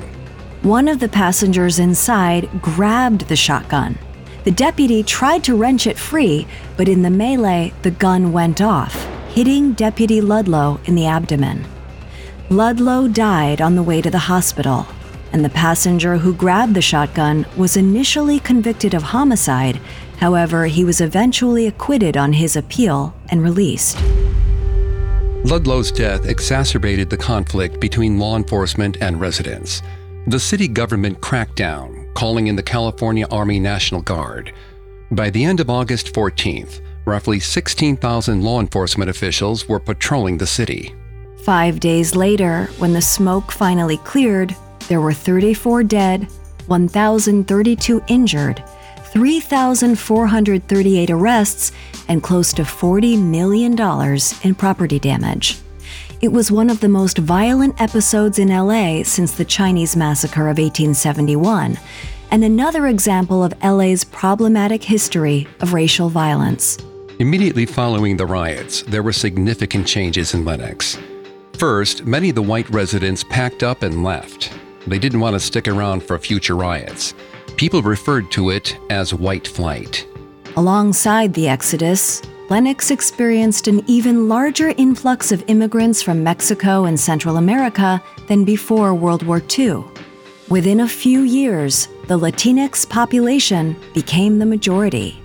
One 0.62 0.86
of 0.86 1.00
the 1.00 1.08
passengers 1.08 1.80
inside 1.80 2.48
grabbed 2.62 3.26
the 3.26 3.34
shotgun. 3.34 3.98
The 4.44 4.52
deputy 4.52 5.02
tried 5.02 5.42
to 5.44 5.56
wrench 5.56 5.88
it 5.88 5.98
free, 5.98 6.46
but 6.76 6.88
in 6.88 7.02
the 7.02 7.10
melee, 7.10 7.72
the 7.82 7.90
gun 7.90 8.30
went 8.30 8.60
off, 8.60 8.94
hitting 9.30 9.72
Deputy 9.72 10.20
Ludlow 10.20 10.78
in 10.84 10.94
the 10.94 11.06
abdomen. 11.06 11.64
Ludlow 12.50 13.08
died 13.08 13.60
on 13.60 13.74
the 13.74 13.82
way 13.82 14.00
to 14.00 14.12
the 14.12 14.30
hospital, 14.30 14.86
and 15.32 15.44
the 15.44 15.50
passenger 15.50 16.18
who 16.18 16.34
grabbed 16.34 16.74
the 16.74 16.82
shotgun 16.82 17.46
was 17.56 17.76
initially 17.76 18.38
convicted 18.38 18.94
of 18.94 19.02
homicide 19.02 19.80
However, 20.22 20.66
he 20.66 20.84
was 20.84 21.00
eventually 21.00 21.66
acquitted 21.66 22.16
on 22.16 22.32
his 22.32 22.54
appeal 22.54 23.12
and 23.30 23.42
released. 23.42 24.00
Ludlow's 25.42 25.90
death 25.90 26.26
exacerbated 26.26 27.10
the 27.10 27.16
conflict 27.16 27.80
between 27.80 28.20
law 28.20 28.36
enforcement 28.36 28.98
and 29.00 29.20
residents. 29.20 29.82
The 30.28 30.38
city 30.38 30.68
government 30.68 31.20
cracked 31.20 31.56
down, 31.56 32.08
calling 32.14 32.46
in 32.46 32.54
the 32.54 32.62
California 32.62 33.26
Army 33.32 33.58
National 33.58 34.00
Guard. 34.00 34.52
By 35.10 35.28
the 35.28 35.42
end 35.42 35.58
of 35.58 35.68
August 35.68 36.14
14th, 36.14 36.80
roughly 37.04 37.40
16,000 37.40 38.44
law 38.44 38.60
enforcement 38.60 39.10
officials 39.10 39.68
were 39.68 39.80
patrolling 39.80 40.38
the 40.38 40.46
city. 40.46 40.94
Five 41.42 41.80
days 41.80 42.14
later, 42.14 42.66
when 42.78 42.92
the 42.92 43.02
smoke 43.02 43.50
finally 43.50 43.96
cleared, 43.96 44.54
there 44.86 45.00
were 45.00 45.12
34 45.12 45.82
dead, 45.82 46.28
1,032 46.68 48.00
injured, 48.06 48.62
3,438 49.12 51.10
arrests, 51.10 51.72
and 52.08 52.22
close 52.22 52.52
to 52.54 52.62
$40 52.62 53.22
million 53.22 53.78
in 54.42 54.54
property 54.54 54.98
damage. 54.98 55.58
It 56.22 56.32
was 56.32 56.50
one 56.50 56.70
of 56.70 56.80
the 56.80 56.88
most 56.88 57.18
violent 57.18 57.78
episodes 57.80 58.38
in 58.38 58.48
LA 58.48 59.02
since 59.02 59.32
the 59.32 59.44
Chinese 59.44 59.96
massacre 59.96 60.48
of 60.48 60.56
1871, 60.56 61.78
and 62.30 62.42
another 62.44 62.86
example 62.86 63.44
of 63.44 63.52
LA's 63.62 64.04
problematic 64.04 64.82
history 64.82 65.46
of 65.60 65.74
racial 65.74 66.08
violence. 66.08 66.78
Immediately 67.18 67.66
following 67.66 68.16
the 68.16 68.24
riots, 68.24 68.82
there 68.82 69.02
were 69.02 69.12
significant 69.12 69.86
changes 69.86 70.32
in 70.32 70.44
Lennox. 70.46 70.96
First, 71.58 72.06
many 72.06 72.30
of 72.30 72.34
the 72.34 72.42
white 72.42 72.70
residents 72.70 73.22
packed 73.24 73.62
up 73.62 73.82
and 73.82 74.02
left. 74.02 74.50
They 74.86 74.98
didn't 74.98 75.20
want 75.20 75.34
to 75.34 75.40
stick 75.40 75.68
around 75.68 76.02
for 76.02 76.18
future 76.18 76.56
riots. 76.56 77.12
People 77.62 77.82
referred 77.82 78.28
to 78.32 78.50
it 78.50 78.76
as 78.90 79.14
white 79.14 79.46
flight. 79.46 80.04
Alongside 80.56 81.32
the 81.32 81.46
exodus, 81.46 82.20
Lennox 82.50 82.90
experienced 82.90 83.68
an 83.68 83.84
even 83.86 84.28
larger 84.28 84.74
influx 84.78 85.30
of 85.30 85.44
immigrants 85.46 86.02
from 86.02 86.24
Mexico 86.24 86.86
and 86.86 86.98
Central 86.98 87.36
America 87.36 88.02
than 88.26 88.44
before 88.44 88.96
World 88.96 89.22
War 89.22 89.40
II. 89.56 89.84
Within 90.48 90.80
a 90.80 90.88
few 90.88 91.20
years, 91.20 91.86
the 92.08 92.18
Latinx 92.18 92.84
population 92.90 93.76
became 93.94 94.40
the 94.40 94.46
majority. 94.46 95.22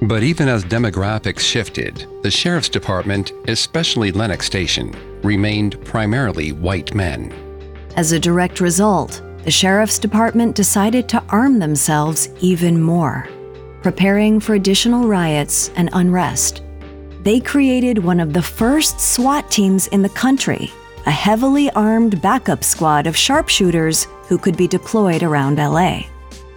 But 0.00 0.22
even 0.22 0.46
as 0.46 0.62
demographics 0.62 1.40
shifted, 1.40 2.06
the 2.22 2.30
sheriff's 2.30 2.68
department, 2.68 3.32
especially 3.48 4.12
Lennox 4.12 4.46
Station, 4.46 4.94
remained 5.24 5.84
primarily 5.84 6.52
white 6.52 6.94
men. 6.94 7.34
As 7.96 8.12
a 8.12 8.20
direct 8.20 8.60
result, 8.60 9.22
the 9.44 9.50
Sheriff's 9.50 9.98
Department 9.98 10.54
decided 10.54 11.08
to 11.08 11.22
arm 11.28 11.58
themselves 11.58 12.28
even 12.40 12.80
more, 12.80 13.28
preparing 13.82 14.40
for 14.40 14.54
additional 14.54 15.08
riots 15.08 15.70
and 15.76 15.88
unrest. 15.92 16.62
They 17.22 17.40
created 17.40 17.98
one 17.98 18.20
of 18.20 18.32
the 18.32 18.42
first 18.42 19.00
SWAT 19.00 19.50
teams 19.50 19.86
in 19.88 20.02
the 20.02 20.08
country, 20.10 20.70
a 21.06 21.10
heavily 21.10 21.70
armed 21.70 22.20
backup 22.20 22.62
squad 22.62 23.06
of 23.06 23.16
sharpshooters 23.16 24.06
who 24.28 24.38
could 24.38 24.56
be 24.56 24.68
deployed 24.68 25.22
around 25.22 25.58
LA. 25.58 26.02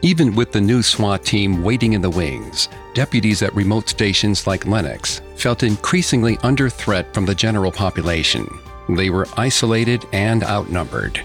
Even 0.01 0.35
with 0.35 0.51
the 0.51 0.59
new 0.59 0.81
SWAT 0.81 1.23
team 1.23 1.63
waiting 1.63 1.93
in 1.93 2.01
the 2.01 2.09
wings, 2.09 2.67
deputies 2.93 3.41
at 3.41 3.55
remote 3.55 3.87
stations 3.87 4.45
like 4.45 4.65
Lennox 4.65 5.21
felt 5.37 5.63
increasingly 5.63 6.37
under 6.43 6.69
threat 6.69 7.13
from 7.13 7.25
the 7.25 7.35
general 7.35 7.71
population. 7.71 8.47
They 8.89 9.09
were 9.09 9.27
isolated 9.37 10.05
and 10.11 10.43
outnumbered. 10.43 11.21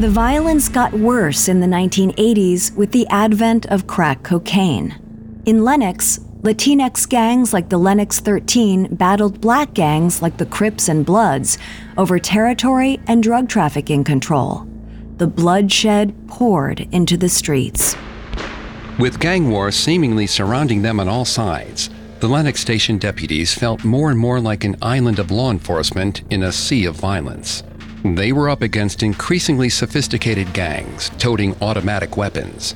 The 0.00 0.08
violence 0.08 0.68
got 0.68 0.92
worse 0.92 1.48
in 1.48 1.58
the 1.58 1.66
1980s 1.66 2.72
with 2.76 2.92
the 2.92 3.04
advent 3.08 3.66
of 3.66 3.88
crack 3.88 4.22
cocaine. 4.22 4.94
In 5.44 5.64
Lennox, 5.64 6.20
Latinx 6.42 7.08
gangs 7.08 7.52
like 7.52 7.68
the 7.68 7.78
Lennox 7.78 8.20
13 8.20 8.94
battled 8.94 9.40
black 9.40 9.74
gangs 9.74 10.22
like 10.22 10.36
the 10.36 10.46
Crips 10.46 10.88
and 10.88 11.04
Bloods 11.04 11.58
over 11.96 12.20
territory 12.20 13.00
and 13.08 13.24
drug 13.24 13.48
trafficking 13.48 14.04
control. 14.04 14.68
The 15.16 15.26
bloodshed 15.26 16.14
poured 16.28 16.86
into 16.92 17.16
the 17.16 17.28
streets. 17.28 17.96
With 19.00 19.18
gang 19.18 19.50
war 19.50 19.72
seemingly 19.72 20.28
surrounding 20.28 20.82
them 20.82 21.00
on 21.00 21.08
all 21.08 21.24
sides, 21.24 21.90
the 22.20 22.28
Lennox 22.28 22.60
Station 22.60 22.98
deputies 22.98 23.52
felt 23.52 23.84
more 23.84 24.10
and 24.10 24.18
more 24.18 24.38
like 24.38 24.62
an 24.62 24.76
island 24.80 25.18
of 25.18 25.32
law 25.32 25.50
enforcement 25.50 26.22
in 26.30 26.44
a 26.44 26.52
sea 26.52 26.84
of 26.84 26.94
violence. 26.94 27.64
They 28.04 28.32
were 28.32 28.48
up 28.48 28.62
against 28.62 29.02
increasingly 29.02 29.68
sophisticated 29.68 30.52
gangs 30.52 31.10
toting 31.18 31.56
automatic 31.60 32.16
weapons. 32.16 32.74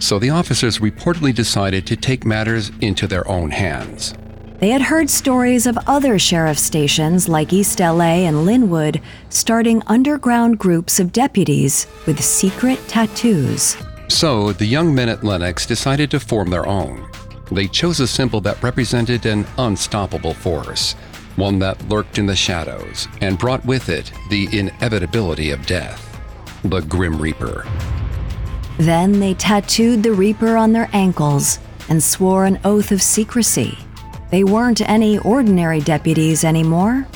So 0.00 0.18
the 0.18 0.30
officers 0.30 0.78
reportedly 0.78 1.34
decided 1.34 1.86
to 1.86 1.96
take 1.96 2.26
matters 2.26 2.70
into 2.80 3.06
their 3.06 3.26
own 3.28 3.50
hands. 3.50 4.14
They 4.58 4.70
had 4.70 4.82
heard 4.82 5.08
stories 5.08 5.66
of 5.66 5.78
other 5.86 6.18
sheriff 6.18 6.58
stations 6.58 7.28
like 7.28 7.52
East 7.52 7.78
LA 7.78 8.24
and 8.26 8.46
Lynwood 8.46 9.02
starting 9.28 9.82
underground 9.86 10.58
groups 10.58 10.98
of 10.98 11.12
deputies 11.12 11.86
with 12.06 12.22
secret 12.22 12.80
tattoos. 12.88 13.76
So 14.08 14.52
the 14.52 14.66
young 14.66 14.94
men 14.94 15.08
at 15.08 15.22
Lennox 15.22 15.66
decided 15.66 16.10
to 16.10 16.20
form 16.20 16.50
their 16.50 16.66
own. 16.66 17.08
They 17.52 17.68
chose 17.68 18.00
a 18.00 18.06
symbol 18.06 18.40
that 18.42 18.62
represented 18.62 19.26
an 19.26 19.46
unstoppable 19.58 20.34
force 20.34 20.96
one 21.36 21.58
that 21.60 21.88
lurked 21.88 22.18
in 22.18 22.26
the 22.26 22.36
shadows 22.36 23.08
and 23.20 23.38
brought 23.38 23.64
with 23.64 23.88
it 23.88 24.10
the 24.30 24.48
inevitability 24.58 25.50
of 25.50 25.64
death 25.66 26.02
the 26.64 26.80
Grim 26.80 27.20
Reaper. 27.20 27.66
Then 28.78 29.20
they 29.20 29.34
tattooed 29.34 30.02
the 30.02 30.12
Reaper 30.12 30.56
on 30.56 30.72
their 30.72 30.90
ankles 30.92 31.58
and 31.88 32.02
swore 32.02 32.44
an 32.44 32.58
oath 32.64 32.92
of 32.92 33.00
secrecy. 33.00 33.78
They 34.30 34.44
weren't 34.44 34.80
any 34.88 35.18
ordinary 35.18 35.80
deputies 35.80 36.44
anymore, 36.44 37.06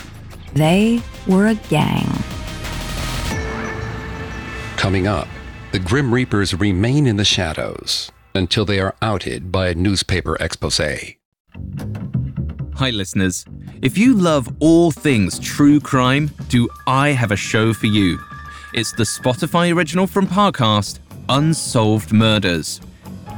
they 0.54 1.02
were 1.26 1.48
a 1.48 1.54
gang. 1.54 2.06
Coming 4.76 5.06
up, 5.06 5.28
the 5.72 5.78
Grim 5.78 6.12
Reapers 6.12 6.54
remain 6.54 7.06
in 7.06 7.16
the 7.16 7.24
shadows 7.24 8.10
until 8.34 8.64
they 8.64 8.80
are 8.80 8.94
outed 9.02 9.52
by 9.52 9.68
a 9.68 9.74
newspaper 9.74 10.36
expose. 10.40 10.80
Hi, 12.74 12.90
listeners. 12.90 13.44
If 13.82 13.96
you 13.96 14.12
love 14.12 14.46
all 14.60 14.90
things 14.90 15.38
true 15.38 15.80
crime, 15.80 16.30
do 16.50 16.68
I 16.86 17.12
have 17.12 17.30
a 17.30 17.36
show 17.36 17.72
for 17.72 17.86
you? 17.86 18.18
It's 18.74 18.92
the 18.92 19.04
Spotify 19.04 19.74
original 19.74 20.06
from 20.06 20.26
Parcast, 20.26 20.98
unsolved 21.30 22.12
murders. 22.12 22.82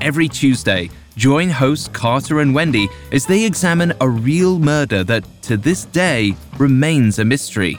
Every 0.00 0.26
Tuesday, 0.26 0.90
join 1.14 1.48
hosts 1.48 1.86
Carter 1.86 2.40
and 2.40 2.52
Wendy 2.52 2.88
as 3.12 3.24
they 3.24 3.44
examine 3.44 3.92
a 4.00 4.08
real 4.08 4.58
murder 4.58 5.04
that, 5.04 5.24
to 5.42 5.56
this 5.56 5.84
day, 5.84 6.34
remains 6.58 7.20
a 7.20 7.24
mystery. 7.24 7.78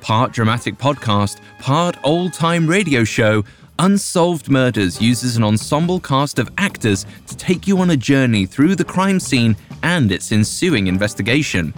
Part 0.00 0.32
dramatic 0.32 0.76
podcast, 0.76 1.40
part 1.58 1.96
old 2.04 2.32
time 2.32 2.68
radio 2.68 3.02
show, 3.02 3.44
Unsolved 3.80 4.48
Murders 4.48 5.02
uses 5.02 5.36
an 5.36 5.42
ensemble 5.42 5.98
cast 5.98 6.38
of 6.38 6.50
actors 6.56 7.04
to 7.26 7.36
take 7.36 7.66
you 7.66 7.78
on 7.78 7.90
a 7.90 7.96
journey 7.96 8.46
through 8.46 8.76
the 8.76 8.84
crime 8.84 9.18
scene 9.18 9.56
and 9.82 10.12
its 10.12 10.30
ensuing 10.30 10.86
investigation. 10.86 11.74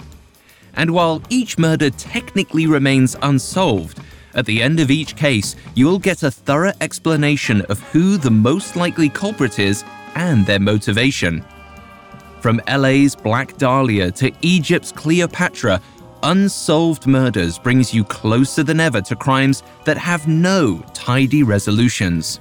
And 0.79 0.93
while 0.93 1.21
each 1.29 1.59
murder 1.59 1.91
technically 1.91 2.67
remains 2.67 3.17
unsolved, 3.21 4.01
at 4.35 4.47
the 4.47 4.63
end 4.63 4.79
of 4.79 4.93
each 4.93 5.17
case, 5.17 5.57
you'll 5.75 5.99
get 5.99 6.23
a 6.23 6.31
thorough 6.31 6.73
explanation 6.81 7.63
of 7.63 7.81
who 7.91 8.17
the 8.17 8.31
most 8.31 8.77
likely 8.77 9.09
culprit 9.09 9.59
is 9.59 9.85
and 10.15 10.47
their 10.47 10.61
motivation. 10.61 11.45
From 12.41 12.63
LA's 12.69 13.17
Black 13.17 13.57
Dahlia 13.59 14.13
to 14.13 14.31
Egypt's 14.43 14.93
Cleopatra, 14.93 15.81
Unsolved 16.23 17.07
Murders 17.09 17.59
brings 17.59 17.93
you 17.93 18.05
closer 18.05 18.63
than 18.63 18.79
ever 18.79 19.01
to 19.03 19.17
crimes 19.17 19.65
that 19.85 19.99
have 19.99 20.29
no 20.29 20.79
tidy 20.95 21.43
resolutions. 21.43 22.39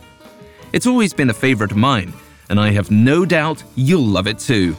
It's 0.74 0.88
always 0.88 1.13
been 1.13 1.32
a 1.32 1.34
favorite 1.34 1.72
of 1.72 1.77
mine, 1.77 2.13
and 2.50 2.60
I 2.60 2.70
have 2.72 2.91
no 2.91 3.25
doubt 3.25 3.63
you'll 3.75 4.06
love 4.06 4.27
it 4.27 4.38
too. 4.38 4.75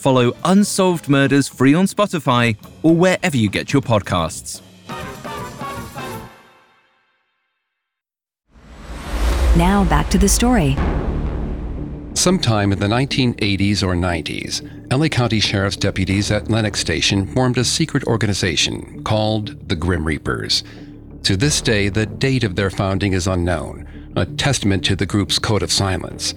Follow 0.00 0.34
Unsolved 0.46 1.10
Murders 1.10 1.46
free 1.46 1.74
on 1.74 1.84
Spotify 1.84 2.56
or 2.82 2.96
wherever 2.96 3.36
you 3.36 3.50
get 3.50 3.74
your 3.74 3.82
podcasts. 3.82 4.62
Now 9.58 9.84
back 9.84 10.08
to 10.08 10.16
the 10.16 10.28
story. 10.28 10.74
Sometime 12.14 12.72
in 12.72 12.78
the 12.78 12.86
1980s 12.86 13.82
or 13.82 13.94
90s, 13.94 14.62
LA 14.90 15.08
County 15.08 15.38
Sheriff's 15.38 15.76
deputies 15.76 16.30
at 16.30 16.50
Lennox 16.50 16.80
Station 16.80 17.26
formed 17.26 17.58
a 17.58 17.64
secret 17.64 18.04
organization 18.04 19.04
called 19.04 19.68
the 19.68 19.76
Grim 19.76 20.06
Reapers. 20.06 20.64
To 21.24 21.36
this 21.36 21.60
day, 21.60 21.90
the 21.90 22.06
date 22.06 22.42
of 22.42 22.56
their 22.56 22.70
founding 22.70 23.12
is 23.12 23.26
unknown, 23.26 23.86
a 24.16 24.24
testament 24.24 24.82
to 24.86 24.96
the 24.96 25.04
group's 25.04 25.38
code 25.38 25.62
of 25.62 25.70
silence. 25.70 26.34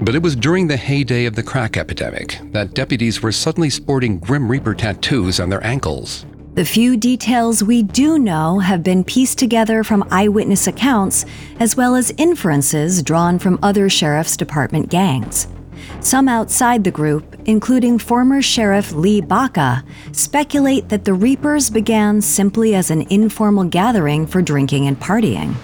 But 0.00 0.14
it 0.14 0.22
was 0.22 0.34
during 0.34 0.66
the 0.66 0.76
heyday 0.76 1.26
of 1.26 1.34
the 1.34 1.42
crack 1.42 1.76
epidemic 1.76 2.38
that 2.52 2.74
deputies 2.74 3.22
were 3.22 3.32
suddenly 3.32 3.70
sporting 3.70 4.18
Grim 4.18 4.50
Reaper 4.50 4.74
tattoos 4.74 5.38
on 5.38 5.48
their 5.48 5.64
ankles. 5.64 6.26
The 6.54 6.64
few 6.64 6.96
details 6.96 7.64
we 7.64 7.82
do 7.82 8.18
know 8.18 8.58
have 8.58 8.82
been 8.82 9.04
pieced 9.04 9.38
together 9.38 9.82
from 9.82 10.06
eyewitness 10.10 10.66
accounts 10.66 11.24
as 11.60 11.76
well 11.76 11.94
as 11.94 12.12
inferences 12.18 13.02
drawn 13.02 13.38
from 13.38 13.58
other 13.62 13.88
sheriff's 13.88 14.36
department 14.36 14.90
gangs. 14.90 15.48
Some 16.00 16.28
outside 16.28 16.84
the 16.84 16.90
group, 16.90 17.36
including 17.46 17.98
former 17.98 18.42
Sheriff 18.42 18.92
Lee 18.92 19.20
Baca, 19.20 19.84
speculate 20.12 20.88
that 20.88 21.04
the 21.04 21.14
Reapers 21.14 21.70
began 21.70 22.20
simply 22.20 22.74
as 22.74 22.90
an 22.90 23.02
informal 23.08 23.64
gathering 23.64 24.26
for 24.26 24.42
drinking 24.42 24.86
and 24.86 24.98
partying. 24.98 25.54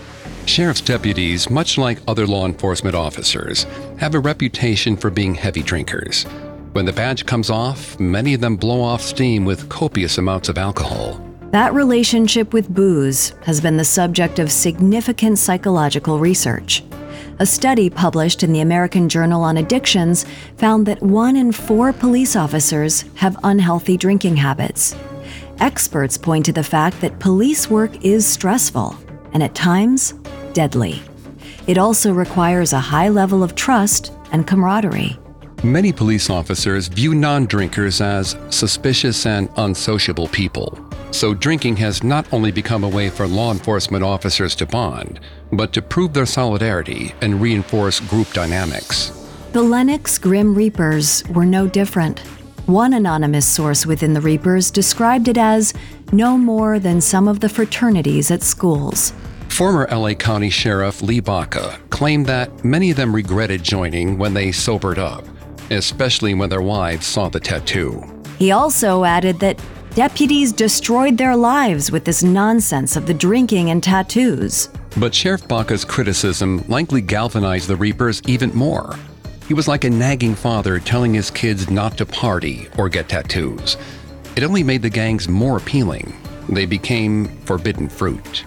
Sheriff's 0.48 0.80
deputies, 0.80 1.50
much 1.50 1.76
like 1.76 1.98
other 2.08 2.26
law 2.26 2.46
enforcement 2.46 2.96
officers, 2.96 3.64
have 3.98 4.14
a 4.14 4.18
reputation 4.18 4.96
for 4.96 5.10
being 5.10 5.34
heavy 5.34 5.62
drinkers. 5.62 6.24
When 6.72 6.86
the 6.86 6.92
badge 6.92 7.26
comes 7.26 7.50
off, 7.50 8.00
many 8.00 8.32
of 8.32 8.40
them 8.40 8.56
blow 8.56 8.80
off 8.80 9.02
steam 9.02 9.44
with 9.44 9.68
copious 9.68 10.16
amounts 10.16 10.48
of 10.48 10.56
alcohol. 10.56 11.22
That 11.50 11.74
relationship 11.74 12.52
with 12.52 12.68
booze 12.74 13.34
has 13.44 13.60
been 13.60 13.76
the 13.76 13.84
subject 13.84 14.38
of 14.38 14.50
significant 14.50 15.38
psychological 15.38 16.18
research. 16.18 16.82
A 17.40 17.46
study 17.46 17.90
published 17.90 18.42
in 18.42 18.52
the 18.52 18.60
American 18.60 19.08
Journal 19.08 19.42
on 19.44 19.58
Addictions 19.58 20.24
found 20.56 20.86
that 20.86 21.02
one 21.02 21.36
in 21.36 21.52
four 21.52 21.92
police 21.92 22.36
officers 22.36 23.04
have 23.16 23.38
unhealthy 23.44 23.96
drinking 23.96 24.36
habits. 24.36 24.96
Experts 25.60 26.16
point 26.16 26.46
to 26.46 26.52
the 26.52 26.64
fact 26.64 27.00
that 27.00 27.18
police 27.18 27.68
work 27.68 28.04
is 28.04 28.26
stressful 28.26 28.96
and 29.32 29.42
at 29.42 29.54
times 29.54 30.14
deadly. 30.54 31.02
It 31.66 31.78
also 31.78 32.12
requires 32.12 32.72
a 32.72 32.80
high 32.80 33.08
level 33.08 33.42
of 33.42 33.54
trust 33.54 34.12
and 34.32 34.46
camaraderie. 34.46 35.18
Many 35.64 35.92
police 35.92 36.30
officers 36.30 36.86
view 36.88 37.14
non 37.14 37.46
drinkers 37.46 38.00
as 38.00 38.36
suspicious 38.50 39.26
and 39.26 39.48
unsociable 39.56 40.28
people. 40.28 40.78
So, 41.10 41.34
drinking 41.34 41.76
has 41.78 42.04
not 42.04 42.32
only 42.32 42.52
become 42.52 42.84
a 42.84 42.88
way 42.88 43.10
for 43.10 43.26
law 43.26 43.50
enforcement 43.50 44.04
officers 44.04 44.54
to 44.56 44.66
bond, 44.66 45.20
but 45.52 45.72
to 45.72 45.82
prove 45.82 46.12
their 46.12 46.26
solidarity 46.26 47.14
and 47.22 47.40
reinforce 47.40 47.98
group 47.98 48.32
dynamics. 48.32 49.10
The 49.52 49.62
Lennox 49.62 50.18
Grim 50.18 50.54
Reapers 50.54 51.24
were 51.30 51.46
no 51.46 51.66
different. 51.66 52.20
One 52.66 52.92
anonymous 52.92 53.46
source 53.46 53.86
within 53.86 54.12
the 54.12 54.20
Reapers 54.20 54.70
described 54.70 55.26
it 55.26 55.38
as 55.38 55.72
no 56.12 56.36
more 56.36 56.78
than 56.78 57.00
some 57.00 57.26
of 57.26 57.40
the 57.40 57.48
fraternities 57.48 58.30
at 58.30 58.42
schools. 58.42 59.12
Former 59.48 59.88
LA 59.90 60.14
County 60.14 60.50
Sheriff 60.50 61.02
Lee 61.02 61.20
Baca 61.20 61.80
claimed 61.90 62.26
that 62.26 62.64
many 62.64 62.90
of 62.90 62.96
them 62.96 63.14
regretted 63.14 63.62
joining 63.62 64.18
when 64.18 64.34
they 64.34 64.52
sobered 64.52 64.98
up 64.98 65.24
especially 65.70 66.34
when 66.34 66.48
their 66.48 66.62
wives 66.62 67.06
saw 67.06 67.28
the 67.28 67.40
tattoo. 67.40 68.02
He 68.38 68.52
also 68.52 69.04
added 69.04 69.38
that 69.40 69.60
deputies 69.94 70.52
destroyed 70.52 71.18
their 71.18 71.36
lives 71.36 71.90
with 71.90 72.04
this 72.04 72.22
nonsense 72.22 72.96
of 72.96 73.06
the 73.06 73.14
drinking 73.14 73.70
and 73.70 73.82
tattoos. 73.82 74.68
But 74.96 75.14
Sheriff 75.14 75.46
Baca's 75.46 75.84
criticism 75.84 76.64
likely 76.68 77.00
galvanized 77.00 77.68
the 77.68 77.76
Reapers 77.76 78.22
even 78.26 78.54
more. 78.54 78.96
He 79.46 79.54
was 79.54 79.68
like 79.68 79.84
a 79.84 79.90
nagging 79.90 80.34
father 80.34 80.78
telling 80.78 81.14
his 81.14 81.30
kids 81.30 81.70
not 81.70 81.96
to 81.98 82.06
party 82.06 82.68
or 82.76 82.88
get 82.88 83.08
tattoos. 83.08 83.76
It 84.36 84.44
only 84.44 84.62
made 84.62 84.82
the 84.82 84.90
gangs 84.90 85.28
more 85.28 85.56
appealing. 85.56 86.14
They 86.48 86.66
became 86.66 87.26
forbidden 87.44 87.88
fruit. 87.88 88.44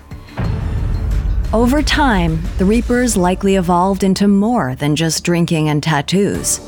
Over 1.54 1.82
time, 1.82 2.42
the 2.60 2.64
Reapers 2.64 3.18
likely 3.18 3.58
evolved 3.58 4.06
into 4.06 4.26
more 4.26 4.74
than 4.76 4.96
just 4.96 5.26
drinking 5.26 5.68
and 5.68 5.84
tattoos. 5.84 6.62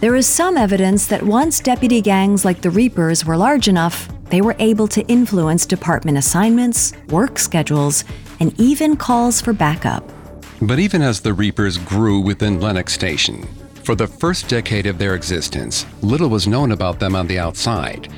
There 0.00 0.16
is 0.16 0.26
some 0.26 0.56
evidence 0.56 1.06
that 1.06 1.22
once 1.22 1.60
deputy 1.60 2.00
gangs 2.00 2.44
like 2.44 2.60
the 2.60 2.70
Reapers 2.70 3.24
were 3.24 3.36
large 3.36 3.68
enough, 3.68 4.08
they 4.30 4.40
were 4.40 4.56
able 4.58 4.88
to 4.88 5.06
influence 5.06 5.64
department 5.64 6.18
assignments, 6.18 6.92
work 7.08 7.38
schedules, 7.38 8.02
and 8.40 8.52
even 8.60 8.96
calls 8.96 9.40
for 9.40 9.52
backup. 9.52 10.02
But 10.60 10.80
even 10.80 11.02
as 11.02 11.20
the 11.20 11.32
Reapers 11.32 11.78
grew 11.78 12.18
within 12.18 12.60
Lennox 12.60 12.94
Station, 12.94 13.46
for 13.84 13.94
the 13.94 14.08
first 14.08 14.48
decade 14.48 14.86
of 14.86 14.98
their 14.98 15.14
existence, 15.14 15.86
little 16.02 16.30
was 16.30 16.48
known 16.48 16.72
about 16.72 16.98
them 16.98 17.14
on 17.14 17.28
the 17.28 17.38
outside. 17.38 18.08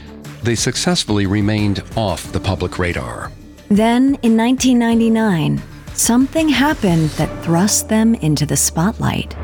They 0.42 0.55
successfully 0.55 1.27
remained 1.27 1.83
off 1.97 2.33
the 2.33 2.40
public 2.40 2.79
radar. 2.79 3.31
Then, 3.68 4.16
in 4.23 4.38
1999, 4.38 5.61
something 5.98 6.48
happened 6.48 7.11
that 7.11 7.44
thrust 7.44 7.88
them 7.88 8.14
into 8.16 8.46
the 8.46 8.56
spotlight. 8.56 9.34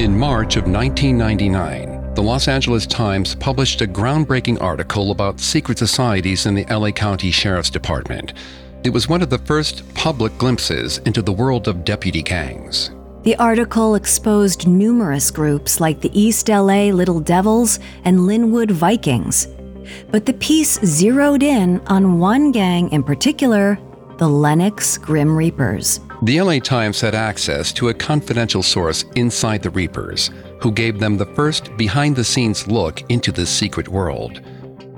In 0.00 0.18
March 0.18 0.56
of 0.56 0.64
1999, 0.64 2.14
the 2.14 2.22
Los 2.22 2.48
Angeles 2.48 2.86
Times 2.86 3.34
published 3.34 3.80
a 3.80 3.86
groundbreaking 3.86 4.60
article 4.60 5.10
about 5.10 5.40
secret 5.40 5.78
societies 5.78 6.46
in 6.46 6.54
the 6.54 6.66
LA 6.66 6.90
County 6.90 7.30
Sheriff's 7.30 7.70
Department. 7.70 8.32
It 8.84 8.90
was 8.90 9.08
one 9.08 9.22
of 9.22 9.30
the 9.30 9.38
first 9.38 9.82
public 9.94 10.36
glimpses 10.38 10.98
into 10.98 11.22
the 11.22 11.32
world 11.32 11.68
of 11.68 11.84
deputy 11.84 12.22
gangs. 12.22 12.90
The 13.22 13.36
article 13.36 13.96
exposed 13.96 14.68
numerous 14.68 15.30
groups 15.30 15.80
like 15.80 16.00
the 16.00 16.18
East 16.18 16.48
LA 16.48 16.90
Little 16.90 17.20
Devils 17.20 17.80
and 18.04 18.20
Lynwood 18.20 18.70
Vikings. 18.70 19.48
But 20.10 20.26
the 20.26 20.34
piece 20.34 20.80
zeroed 20.84 21.42
in 21.42 21.80
on 21.86 22.18
one 22.18 22.52
gang 22.52 22.90
in 22.92 23.02
particular 23.02 23.78
the 24.18 24.28
Lennox 24.28 24.96
Grim 24.96 25.36
Reapers. 25.36 26.00
The 26.22 26.40
LA 26.40 26.58
Times 26.58 27.00
had 27.00 27.14
access 27.14 27.72
to 27.74 27.90
a 27.90 27.94
confidential 27.94 28.62
source 28.62 29.04
inside 29.14 29.62
the 29.62 29.70
Reapers, 29.70 30.30
who 30.62 30.72
gave 30.72 30.98
them 30.98 31.16
the 31.16 31.26
first 31.26 31.76
behind 31.76 32.16
the 32.16 32.24
scenes 32.24 32.66
look 32.66 33.02
into 33.10 33.30
this 33.30 33.50
secret 33.50 33.88
world. 33.88 34.40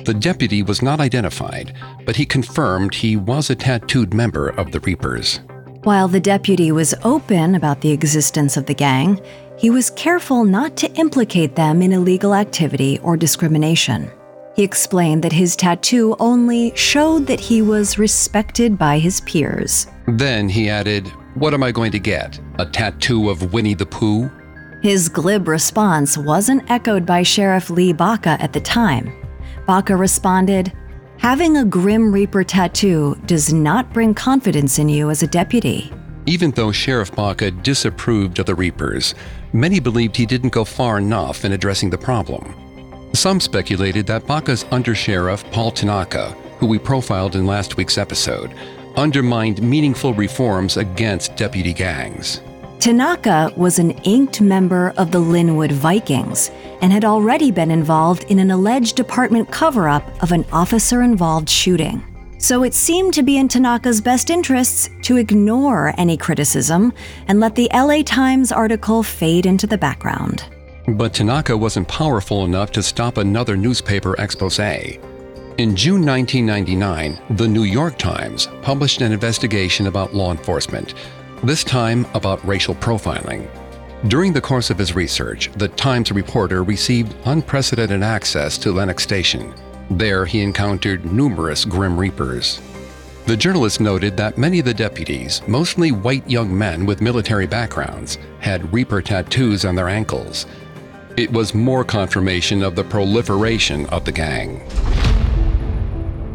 The 0.05 0.15
deputy 0.15 0.63
was 0.63 0.81
not 0.81 1.01
identified, 1.01 1.75
but 2.05 2.17
he 2.17 2.25
confirmed 2.25 2.95
he 2.95 3.17
was 3.17 3.51
a 3.51 3.57
tattooed 3.57 4.15
member 4.15 4.51
of 4.51 4.71
the 4.71 4.81
Reapers. 4.81 5.41
While 5.83 6.09
the 6.09 6.21
deputy 6.21 6.71
was 6.71 6.95
open 7.03 7.55
about 7.55 7.81
the 7.81 7.91
existence 7.91 8.57
of 8.57 8.67
the 8.67 8.75
gang, 8.75 9.21
he 9.59 9.71
was 9.71 9.91
careful 9.91 10.45
not 10.45 10.77
to 10.77 10.93
implicate 10.93 11.57
them 11.57 11.83
in 11.83 11.93
illegal 11.93 12.35
activity 12.35 13.01
or 13.01 13.17
discrimination. 13.17 14.11
He 14.59 14.65
explained 14.65 15.23
that 15.23 15.33
his 15.33 15.55
tattoo 15.55 16.17
only 16.19 16.75
showed 16.75 17.29
that 17.29 17.39
he 17.39 17.63
was 17.63 17.97
respected 17.97 18.77
by 18.77 18.99
his 18.99 19.21
peers. 19.21 19.87
Then 20.09 20.49
he 20.49 20.69
added, 20.69 21.07
What 21.37 21.55
am 21.55 21.63
I 21.63 21.71
going 21.71 21.93
to 21.93 22.01
get? 22.01 22.41
A 22.59 22.67
tattoo 22.67 23.31
of 23.31 23.53
Winnie 23.53 23.75
the 23.75 23.87
Pooh? 23.87 24.29
His 24.83 25.09
glib 25.09 25.47
response 25.47 26.19
wasn't 26.19 26.69
echoed 26.69 27.07
by 27.07 27.23
Sheriff 27.23 27.71
Lee 27.71 27.93
Baca 27.93 28.37
at 28.41 28.53
the 28.53 28.59
time. 28.61 29.13
Baca 29.65 29.95
responded, 29.95 30.73
Having 31.19 31.59
a 31.59 31.65
Grim 31.65 32.13
Reaper 32.13 32.43
tattoo 32.43 33.15
does 33.27 33.53
not 33.53 33.93
bring 33.93 34.13
confidence 34.13 34.81
in 34.81 34.89
you 34.89 35.09
as 35.09 35.23
a 35.23 35.29
deputy. 35.29 35.93
Even 36.27 36.51
though 36.51 36.73
Sheriff 36.73 37.15
Baca 37.15 37.53
disapproved 37.53 38.41
of 38.41 38.47
the 38.47 38.57
Reapers, 38.57 39.15
many 39.53 39.79
believed 39.79 40.17
he 40.17 40.27
didn't 40.27 40.51
go 40.51 40.65
far 40.65 40.99
enough 40.99 41.45
in 41.45 41.53
addressing 41.53 41.91
the 41.91 41.99
problem. 41.99 42.68
Some 43.19 43.41
speculated 43.41 44.07
that 44.07 44.29
Baca's 44.29 44.63
undersheriff, 44.67 45.43
Paul 45.51 45.73
Tanaka, 45.73 46.37
who 46.61 46.67
we 46.67 46.79
profiled 46.79 47.35
in 47.35 47.47
last 47.47 47.77
week's 47.77 47.99
episode, 47.99 48.55
undermined 48.95 49.61
meaningful 49.61 50.15
reforms 50.15 50.77
against 50.77 51.35
deputy 51.35 51.73
gangs. 51.73 52.43
Tanaka 52.79 53.53
was 53.57 53.81
an 53.81 53.91
inked 54.05 54.41
member 54.41 54.95
of 54.97 55.11
the 55.11 55.19
Lynwood 55.19 55.73
Vikings 55.73 56.53
and 56.81 56.93
had 56.93 57.05
already 57.05 57.51
been 57.51 57.73
involved 57.73 58.23
in 58.31 58.39
an 58.39 58.53
alleged 58.53 58.95
department 58.95 59.51
cover 59.51 59.89
up 59.89 60.23
of 60.23 60.31
an 60.31 60.45
officer 60.53 61.03
involved 61.03 61.49
shooting. 61.49 62.05
So 62.39 62.63
it 62.63 62.73
seemed 62.73 63.15
to 63.15 63.25
be 63.25 63.37
in 63.37 63.49
Tanaka's 63.49 64.01
best 64.01 64.31
interests 64.31 64.91
to 65.03 65.17
ignore 65.17 65.93
any 65.99 66.17
criticism 66.17 66.93
and 67.27 67.41
let 67.41 67.57
the 67.57 67.69
LA 67.75 68.03
Times 68.03 68.53
article 68.53 69.03
fade 69.03 69.45
into 69.45 69.67
the 69.67 69.77
background. 69.77 70.45
But 70.97 71.13
Tanaka 71.13 71.55
wasn't 71.55 71.87
powerful 71.87 72.47
enough 72.47 72.73
to 72.73 72.83
stop 72.83 73.19
another 73.19 73.59
newspaper 73.59 74.17
expose. 74.19 74.59
In 74.59 75.77
June 75.77 76.07
1999, 76.07 77.37
the 77.37 77.47
New 77.47 77.65
York 77.65 77.99
Times 77.99 78.49
published 78.63 79.03
an 79.03 79.13
investigation 79.13 79.89
about 79.89 80.15
law 80.15 80.31
enforcement, 80.31 80.95
this 81.45 81.63
time 81.63 82.07
about 82.15 82.43
racial 82.47 82.75
profiling. 82.75 83.51
During 84.09 84.33
the 84.33 84.41
course 84.41 84.71
of 84.71 84.79
his 84.79 84.95
research, 84.95 85.51
the 85.57 85.69
Times 85.69 86.11
reporter 86.11 86.63
received 86.63 87.15
unprecedented 87.27 88.03
access 88.03 88.57
to 88.57 88.73
Lennox 88.73 89.03
Station. 89.03 89.53
There, 89.91 90.25
he 90.25 90.41
encountered 90.41 91.13
numerous 91.13 91.67
Grim 91.67 92.01
Reapers. 92.01 92.63
The 93.27 93.37
journalist 93.37 93.79
noted 93.79 94.17
that 94.17 94.39
many 94.39 94.59
of 94.59 94.65
the 94.65 94.73
deputies, 94.73 95.43
mostly 95.47 95.93
white 95.93 96.27
young 96.31 96.57
men 96.57 96.87
with 96.87 97.03
military 97.03 97.47
backgrounds, 97.47 98.17
had 98.41 98.73
Reaper 98.73 99.03
tattoos 99.03 99.67
on 99.67 99.75
their 99.75 99.91
ankles. 99.91 100.47
It 101.19 101.33
was 101.33 101.53
more 101.53 101.83
confirmation 101.83 102.63
of 102.63 102.77
the 102.77 102.85
proliferation 102.85 103.87
of 103.87 104.05
the 104.05 104.13
gang. 104.13 104.63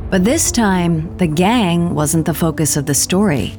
But 0.09 0.25
this 0.25 0.51
time, 0.51 1.15
the 1.15 1.25
gang 1.25 1.95
wasn't 1.95 2.25
the 2.25 2.33
focus 2.33 2.75
of 2.75 2.85
the 2.85 2.93
story. 2.93 3.53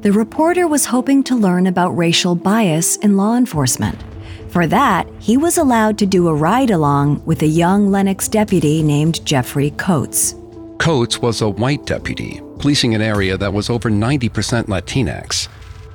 The 0.00 0.10
reporter 0.10 0.66
was 0.66 0.86
hoping 0.86 1.22
to 1.24 1.34
learn 1.34 1.66
about 1.66 1.90
racial 1.90 2.34
bias 2.34 2.96
in 2.96 3.18
law 3.18 3.36
enforcement. 3.36 4.02
For 4.48 4.66
that, 4.68 5.06
he 5.18 5.36
was 5.36 5.58
allowed 5.58 5.98
to 5.98 6.06
do 6.06 6.28
a 6.28 6.34
ride 6.34 6.70
along 6.70 7.22
with 7.26 7.42
a 7.42 7.46
young 7.46 7.90
Lennox 7.90 8.26
deputy 8.26 8.82
named 8.82 9.22
Jeffrey 9.26 9.72
Coates. 9.72 10.34
Coates 10.78 11.20
was 11.20 11.42
a 11.42 11.48
white 11.50 11.84
deputy, 11.84 12.40
policing 12.58 12.94
an 12.94 13.02
area 13.02 13.36
that 13.36 13.52
was 13.52 13.68
over 13.68 13.90
90% 13.90 14.64
Latinx, 14.68 15.46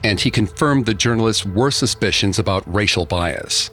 and 0.03 0.19
he 0.19 0.29
confirmed 0.29 0.85
the 0.85 0.93
journalist's 0.93 1.43
worst 1.43 1.79
suspicions 1.79 2.37
about 2.37 2.71
racial 2.71 3.07
bias. 3.07 3.71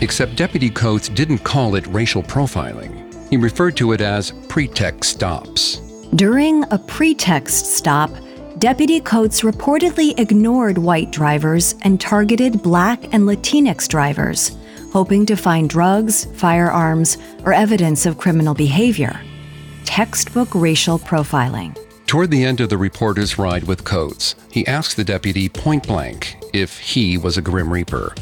Except 0.00 0.36
Deputy 0.36 0.70
Coates 0.70 1.08
didn't 1.08 1.38
call 1.38 1.74
it 1.74 1.86
racial 1.88 2.22
profiling. 2.22 3.08
He 3.30 3.36
referred 3.36 3.76
to 3.78 3.92
it 3.92 4.00
as 4.00 4.32
pretext 4.48 5.10
stops. 5.10 5.76
During 6.14 6.64
a 6.70 6.78
pretext 6.78 7.66
stop, 7.66 8.10
Deputy 8.58 9.00
Coates 9.00 9.40
reportedly 9.40 10.18
ignored 10.20 10.78
white 10.78 11.10
drivers 11.10 11.74
and 11.82 12.00
targeted 12.00 12.62
black 12.62 13.02
and 13.14 13.24
Latinx 13.24 13.88
drivers, 13.88 14.56
hoping 14.92 15.24
to 15.26 15.36
find 15.36 15.70
drugs, 15.70 16.26
firearms, 16.36 17.16
or 17.44 17.52
evidence 17.52 18.06
of 18.06 18.18
criminal 18.18 18.54
behavior. 18.54 19.20
Textbook 19.84 20.54
racial 20.54 20.98
profiling. 20.98 21.76
Toward 22.06 22.30
the 22.30 22.44
end 22.44 22.60
of 22.60 22.68
the 22.68 22.76
reporter's 22.76 23.38
ride 23.38 23.64
with 23.64 23.84
Coates, 23.84 24.34
he 24.50 24.66
asked 24.66 24.96
the 24.96 25.04
deputy 25.04 25.48
point 25.48 25.86
blank 25.86 26.36
if 26.52 26.78
he 26.78 27.16
was 27.16 27.38
a 27.38 27.42
Grim 27.42 27.72
Reaper. 27.72 28.14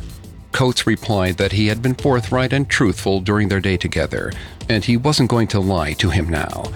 Coates 0.61 0.87
replied 0.87 1.39
that 1.39 1.53
he 1.53 1.69
had 1.69 1.81
been 1.81 1.95
forthright 1.95 2.53
and 2.53 2.69
truthful 2.69 3.21
during 3.21 3.49
their 3.49 3.61
day 3.61 3.79
together, 3.79 4.31
and 4.69 4.85
he 4.85 4.95
wasn't 4.95 5.31
going 5.31 5.49
to 5.49 5.59
lie 5.59 5.95
to 5.95 6.11
him 6.11 6.29
now. 6.29 6.71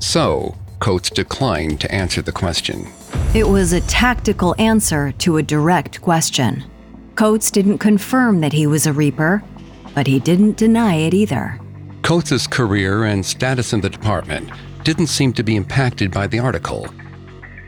So, 0.00 0.54
Coates 0.80 1.08
declined 1.08 1.80
to 1.80 1.90
answer 1.90 2.20
the 2.20 2.30
question. 2.30 2.88
It 3.34 3.48
was 3.48 3.72
a 3.72 3.80
tactical 3.80 4.54
answer 4.58 5.12
to 5.12 5.38
a 5.38 5.42
direct 5.42 6.02
question. 6.02 6.62
Coates 7.14 7.50
didn't 7.50 7.78
confirm 7.78 8.42
that 8.42 8.52
he 8.52 8.66
was 8.66 8.86
a 8.86 8.92
Reaper, 8.92 9.42
but 9.94 10.06
he 10.06 10.20
didn't 10.20 10.58
deny 10.58 10.96
it 10.96 11.14
either. 11.14 11.58
Coates's 12.02 12.46
career 12.46 13.04
and 13.04 13.24
status 13.24 13.72
in 13.72 13.80
the 13.80 13.88
department 13.88 14.50
didn't 14.84 15.06
seem 15.06 15.32
to 15.32 15.42
be 15.42 15.56
impacted 15.56 16.10
by 16.10 16.26
the 16.26 16.38
article. 16.38 16.86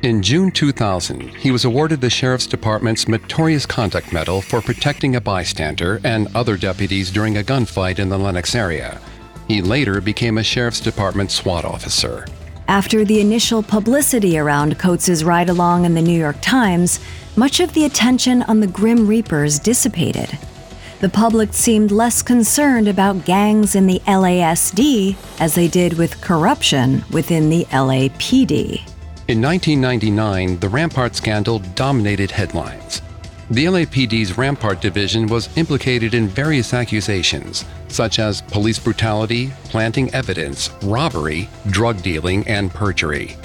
In 0.05 0.21
June 0.23 0.51
2000, 0.51 1.31
he 1.35 1.51
was 1.51 1.65
awarded 1.65 2.03
the 2.03 2.11
Sheriff's 2.11 2.47
Department's 2.47 3.09
Meritorious 3.09 3.65
Conduct 3.65 4.13
Medal 4.13 4.43
for 4.43 4.61
protecting 4.61 5.17
a 5.17 5.21
bystander 5.21 5.99
and 6.05 6.29
other 6.37 6.59
deputies 6.59 7.11
during 7.11 7.39
a 7.39 7.43
gunfight 7.43 7.99
in 7.99 8.11
the 8.11 8.19
Lennox 8.19 8.55
area. 8.55 9.01
He 9.49 9.63
later 9.63 10.03
became 10.03 10.37
a 10.37 10.43
Sheriff's 10.43 10.81
Department 10.81 11.31
SWAT 11.31 11.65
officer. 11.65 12.27
After 12.69 13.03
the 13.07 13.19
initial 13.19 13.63
publicity 13.63 14.37
around 14.37 14.79
Coates's 14.79 15.25
ride 15.25 15.49
along 15.49 15.87
in 15.87 15.95
the 15.95 16.03
New 16.03 16.19
York 16.19 16.37
Times, 16.43 17.01
much 17.35 17.61
of 17.61 17.73
the 17.73 17.87
attention 17.87 18.43
on 18.43 18.61
the 18.61 18.67
Grim 18.67 19.07
Reapers 19.07 19.59
dissipated. 19.59 20.39
The 21.01 21.09
public 21.09 21.55
seemed 21.55 21.91
less 21.91 22.21
concerned 22.21 22.89
about 22.89 23.25
gangs 23.25 23.75
in 23.75 23.87
the 23.87 24.01
LASD 24.01 25.17
as 25.41 25.55
they 25.55 25.67
did 25.67 25.95
with 25.95 26.21
corruption 26.21 27.07
within 27.11 27.49
the 27.49 27.65
LAPD. 27.71 28.94
In 29.27 29.41
1999, 29.41 30.59
the 30.59 30.69
Rampart 30.69 31.17
scandal 31.17 31.61
dominated 31.75 32.31
headlines. 32.31 33.01
The 33.51 33.65
LAPD's 33.65 34.37
Rampart 34.37 34.83
division 34.83 35.29
was 35.29 35.49
implicated 35.57 36.13
in 36.13 36.29
various 36.29 36.75
accusations, 36.75 37.65
such 37.89 38.19
as 38.19 38.43
police 38.43 38.79
brutality, 38.79 39.51
planting 39.65 40.13
evidence, 40.13 40.69
robbery, 40.83 41.49
drug 41.69 42.03
dealing, 42.03 42.47
and 42.47 42.71
perjury. 42.71 43.39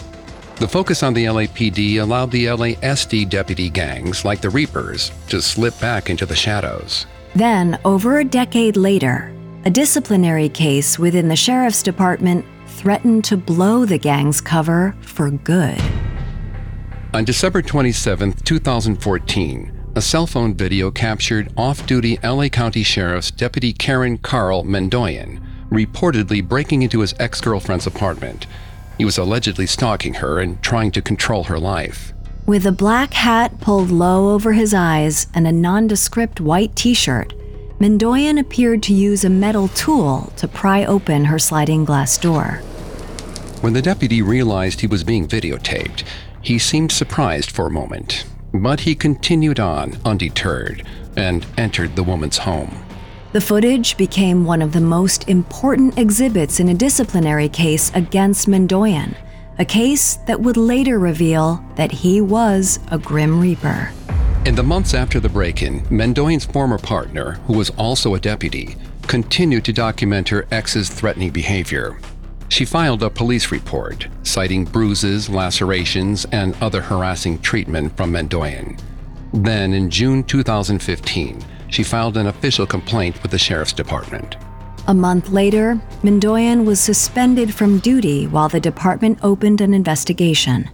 The 0.57 0.67
focus 0.67 1.01
on 1.01 1.13
the 1.13 1.23
LAPD 1.23 2.01
allowed 2.01 2.31
the 2.31 2.47
LASD 2.47 3.29
deputy 3.29 3.69
gangs, 3.69 4.25
like 4.25 4.41
the 4.41 4.49
Reapers, 4.49 5.13
to 5.29 5.41
slip 5.41 5.79
back 5.79 6.09
into 6.09 6.25
the 6.25 6.35
shadows. 6.35 7.05
Then, 7.35 7.79
over 7.85 8.19
a 8.19 8.25
decade 8.25 8.75
later, 8.75 9.33
a 9.63 9.69
disciplinary 9.69 10.49
case 10.49 10.99
within 10.99 11.29
the 11.29 11.37
sheriff's 11.37 11.83
department 11.83 12.43
threatened 12.79 13.25
to 13.25 13.35
blow 13.35 13.83
the 13.83 13.97
gang's 13.97 14.39
cover 14.39 14.95
for 15.01 15.29
good. 15.29 15.77
On 17.13 17.25
December 17.25 17.61
27, 17.61 18.31
2014, 18.33 19.91
a 19.95 20.01
cell 20.01 20.25
phone 20.25 20.53
video 20.53 20.89
captured 20.89 21.51
off 21.57 21.85
duty 21.85 22.17
LA 22.23 22.47
County 22.47 22.83
Sheriff's 22.83 23.31
Deputy 23.31 23.73
Caren 23.73 24.21
Carl 24.21 24.63
Mandoyan 24.63 25.41
reportedly 25.69 26.47
breaking 26.47 26.81
into 26.81 27.01
his 27.01 27.13
ex 27.19 27.41
girlfriend's 27.41 27.85
apartment. 27.85 28.47
He 28.97 29.05
was 29.05 29.17
allegedly 29.17 29.65
stalking 29.65 30.15
her 30.15 30.39
and 30.39 30.61
trying 30.61 30.91
to 30.91 31.01
control 31.01 31.45
her 31.45 31.59
life. 31.59 32.13
With 32.45 32.65
a 32.65 32.71
black 32.71 33.13
hat 33.13 33.59
pulled 33.59 33.91
low 33.91 34.33
over 34.33 34.53
his 34.53 34.73
eyes 34.73 35.27
and 35.33 35.45
a 35.45 35.51
nondescript 35.51 36.41
white 36.41 36.75
t 36.75 36.93
shirt, 36.93 37.33
Mandoyan 37.79 38.39
appeared 38.39 38.83
to 38.83 38.93
use 38.93 39.23
a 39.23 39.29
metal 39.29 39.67
tool 39.69 40.33
to 40.35 40.47
pry 40.47 40.83
open 40.85 41.25
her 41.25 41.39
sliding 41.39 41.85
glass 41.85 42.17
door. 42.17 42.61
When 43.61 43.73
the 43.73 43.81
deputy 43.81 44.21
realized 44.21 44.79
he 44.79 44.87
was 44.87 45.03
being 45.03 45.27
videotaped, 45.27 46.05
he 46.41 46.57
seemed 46.57 46.93
surprised 46.93 47.51
for 47.51 47.67
a 47.67 47.71
moment. 47.71 48.23
But 48.53 48.79
he 48.79 48.95
continued 48.95 49.59
on, 49.59 49.97
undeterred, 50.05 50.87
and 51.17 51.45
entered 51.57 51.97
the 51.97 52.03
woman's 52.03 52.37
home. 52.37 52.85
The 53.33 53.41
footage 53.41 53.97
became 53.97 54.45
one 54.45 54.61
of 54.61 54.71
the 54.71 54.79
most 54.79 55.27
important 55.27 55.99
exhibits 55.99 56.61
in 56.61 56.69
a 56.69 56.73
disciplinary 56.73 57.49
case 57.49 57.91
against 57.93 58.47
Mandoyan, 58.47 59.13
a 59.59 59.65
case 59.65 60.15
that 60.25 60.39
would 60.39 60.55
later 60.55 60.97
reveal 60.97 61.61
that 61.75 61.91
he 61.91 62.21
was 62.21 62.79
a 62.91 62.97
Grim 62.97 63.41
Reaper. 63.41 63.91
In 64.45 64.55
the 64.55 64.63
months 64.63 64.93
after 64.93 65.19
the 65.19 65.27
break 65.27 65.61
in, 65.61 65.85
Mandoyan's 65.89 66.45
former 66.45 66.77
partner, 66.77 67.33
who 67.45 67.57
was 67.57 67.71
also 67.71 68.15
a 68.15 68.21
deputy, 68.21 68.77
continued 69.05 69.65
to 69.65 69.73
document 69.73 70.29
her 70.29 70.47
ex's 70.49 70.87
threatening 70.87 71.31
behavior. 71.31 71.99
She 72.49 72.65
filed 72.65 73.03
a 73.03 73.09
police 73.09 73.51
report 73.51 74.07
citing 74.23 74.65
bruises, 74.65 75.29
lacerations, 75.29 76.25
and 76.31 76.55
other 76.61 76.81
harassing 76.81 77.39
treatment 77.39 77.95
from 77.95 78.11
Mandoyan. 78.11 78.79
Then, 79.33 79.73
in 79.73 79.89
June 79.89 80.23
2015, 80.23 81.45
she 81.69 81.83
filed 81.83 82.17
an 82.17 82.27
official 82.27 82.65
complaint 82.65 83.21
with 83.21 83.31
the 83.31 83.37
Sheriff's 83.37 83.73
Department. 83.73 84.35
A 84.87 84.93
month 84.93 85.29
later, 85.29 85.79
Mandoyan 86.01 86.65
was 86.65 86.79
suspended 86.79 87.53
from 87.53 87.77
duty 87.77 88.25
while 88.25 88.49
the 88.49 88.59
department 88.59 89.19
opened 89.21 89.61
an 89.61 89.73
investigation. 89.75 90.69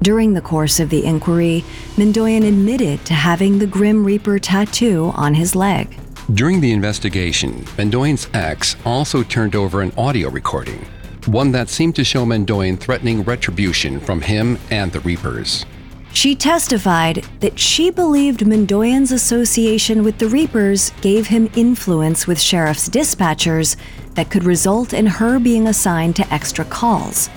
During 0.00 0.32
the 0.32 0.40
course 0.40 0.80
of 0.80 0.88
the 0.88 1.04
inquiry, 1.04 1.62
Mandoyan 1.96 2.48
admitted 2.48 3.04
to 3.04 3.14
having 3.14 3.58
the 3.58 3.66
Grim 3.66 4.04
Reaper 4.04 4.38
tattoo 4.38 5.12
on 5.14 5.34
his 5.34 5.54
leg. 5.54 5.98
During 6.32 6.60
the 6.60 6.72
investigation, 6.72 7.66
Mandoyan's 7.76 8.28
ex 8.32 8.76
also 8.86 9.22
turned 9.22 9.54
over 9.54 9.82
an 9.82 9.92
audio 9.98 10.30
recording 10.30 10.86
one 11.28 11.52
that 11.52 11.68
seemed 11.68 11.96
to 11.96 12.04
show 12.04 12.24
Mandoyan 12.24 12.78
threatening 12.78 13.22
retribution 13.22 14.00
from 14.00 14.20
him 14.20 14.58
and 14.70 14.92
the 14.92 15.00
Reapers. 15.00 15.64
She 16.12 16.34
testified 16.34 17.24
that 17.40 17.58
she 17.58 17.90
believed 17.90 18.46
Mandoyan's 18.46 19.12
association 19.12 20.04
with 20.04 20.18
the 20.18 20.28
Reapers 20.28 20.90
gave 21.00 21.26
him 21.28 21.50
influence 21.56 22.26
with 22.26 22.40
sheriff's 22.40 22.88
dispatchers 22.88 23.76
that 24.14 24.30
could 24.30 24.44
result 24.44 24.92
in 24.92 25.06
her 25.06 25.38
being 25.38 25.68
assigned 25.68 26.14
to 26.16 26.32
extra 26.32 26.66
calls. 26.66 27.30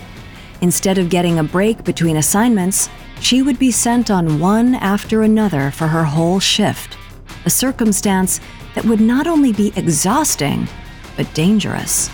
Instead 0.62 0.98
of 0.98 1.10
getting 1.10 1.40
a 1.40 1.44
break 1.44 1.84
between 1.86 2.18
assignments, 2.18 2.90
she 3.22 3.42
would 3.42 3.58
be 3.58 3.72
sent 3.72 4.12
on 4.12 4.40
one 4.40 4.76
after 4.76 5.24
another 5.24 5.72
for 5.72 5.88
her 5.88 6.04
whole 6.04 6.42
shift, 6.42 6.98
a 7.46 7.50
circumstance 7.50 8.42
that 8.74 8.86
would 8.86 9.00
not 9.00 9.26
only 9.26 9.54
be 9.54 9.72
exhausting, 9.78 10.68
but 11.16 11.34
dangerous. 11.34 12.10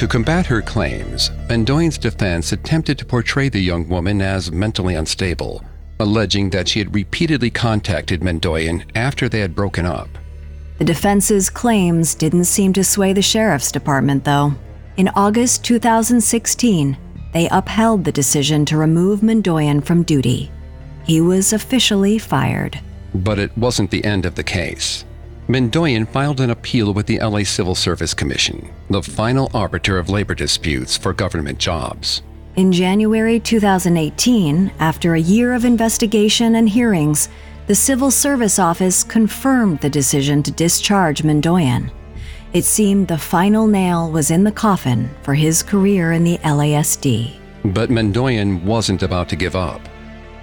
To 0.00 0.08
combat 0.08 0.46
her 0.46 0.62
claims, 0.62 1.30
Mandoyan's 1.46 1.98
defense 1.98 2.52
attempted 2.52 2.96
to 2.96 3.04
portray 3.04 3.50
the 3.50 3.60
young 3.60 3.86
woman 3.86 4.22
as 4.22 4.50
mentally 4.50 4.94
unstable, 4.94 5.62
alleging 5.98 6.48
that 6.48 6.68
she 6.68 6.78
had 6.78 6.94
repeatedly 6.94 7.50
contacted 7.50 8.22
Mandoyan 8.22 8.82
after 8.94 9.28
they 9.28 9.40
had 9.40 9.54
broken 9.54 9.84
up. 9.84 10.08
The 10.78 10.86
defense's 10.86 11.50
claims 11.50 12.14
didn't 12.14 12.46
seem 12.46 12.72
to 12.72 12.82
sway 12.82 13.12
the 13.12 13.20
sheriff's 13.20 13.70
department, 13.70 14.24
though. 14.24 14.54
In 14.96 15.08
August 15.08 15.66
2016, 15.66 16.96
they 17.34 17.50
upheld 17.50 18.02
the 18.02 18.10
decision 18.10 18.64
to 18.64 18.78
remove 18.78 19.20
Mandoyan 19.20 19.84
from 19.84 20.02
duty. 20.02 20.50
He 21.04 21.20
was 21.20 21.52
officially 21.52 22.16
fired. 22.16 22.80
But 23.14 23.38
it 23.38 23.54
wasn't 23.54 23.90
the 23.90 24.06
end 24.06 24.24
of 24.24 24.34
the 24.34 24.44
case. 24.44 25.04
Mandoyan 25.50 26.06
filed 26.06 26.40
an 26.40 26.50
appeal 26.50 26.94
with 26.94 27.06
the 27.06 27.18
LA 27.18 27.42
Civil 27.42 27.74
Service 27.74 28.14
Commission, 28.14 28.72
the 28.88 29.02
final 29.02 29.50
arbiter 29.52 29.98
of 29.98 30.08
labor 30.08 30.32
disputes 30.32 30.96
for 30.96 31.12
government 31.12 31.58
jobs. 31.58 32.22
In 32.54 32.70
January 32.70 33.40
2018, 33.40 34.70
after 34.78 35.14
a 35.14 35.20
year 35.20 35.52
of 35.52 35.64
investigation 35.64 36.54
and 36.54 36.68
hearings, 36.68 37.28
the 37.66 37.74
Civil 37.74 38.12
Service 38.12 38.60
Office 38.60 39.02
confirmed 39.02 39.80
the 39.80 39.90
decision 39.90 40.40
to 40.44 40.52
discharge 40.52 41.22
Mandoyan. 41.22 41.90
It 42.52 42.62
seemed 42.62 43.08
the 43.08 43.18
final 43.18 43.66
nail 43.66 44.08
was 44.08 44.30
in 44.30 44.44
the 44.44 44.52
coffin 44.52 45.10
for 45.22 45.34
his 45.34 45.64
career 45.64 46.12
in 46.12 46.22
the 46.22 46.38
LASD. 46.38 47.40
But 47.64 47.90
Mandoyan 47.90 48.62
wasn't 48.62 49.02
about 49.02 49.28
to 49.30 49.36
give 49.36 49.56
up. 49.56 49.80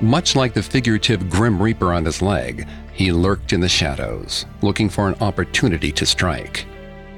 Much 0.01 0.35
like 0.35 0.53
the 0.53 0.61
figurative 0.61 1.29
Grim 1.29 1.61
Reaper 1.61 1.93
on 1.93 2.03
his 2.03 2.21
leg, 2.21 2.67
he 2.97 3.11
lurked 3.11 3.53
in 3.53 3.59
the 3.59 3.69
shadows, 3.69 4.47
looking 4.63 4.89
for 4.89 5.07
an 5.07 5.13
opportunity 5.21 5.91
to 5.91 6.03
strike. 6.03 6.65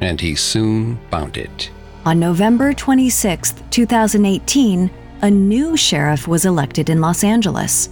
And 0.02 0.20
he 0.20 0.36
soon 0.36 1.00
found 1.10 1.38
it. 1.38 1.72
On 2.06 2.20
November 2.20 2.74
26, 2.74 3.54
2018, 3.72 4.92
a 5.22 5.32
new 5.32 5.78
sheriff 5.78 6.28
was 6.28 6.44
elected 6.46 6.90
in 6.90 7.00
Los 7.00 7.24
Angeles. 7.24 7.90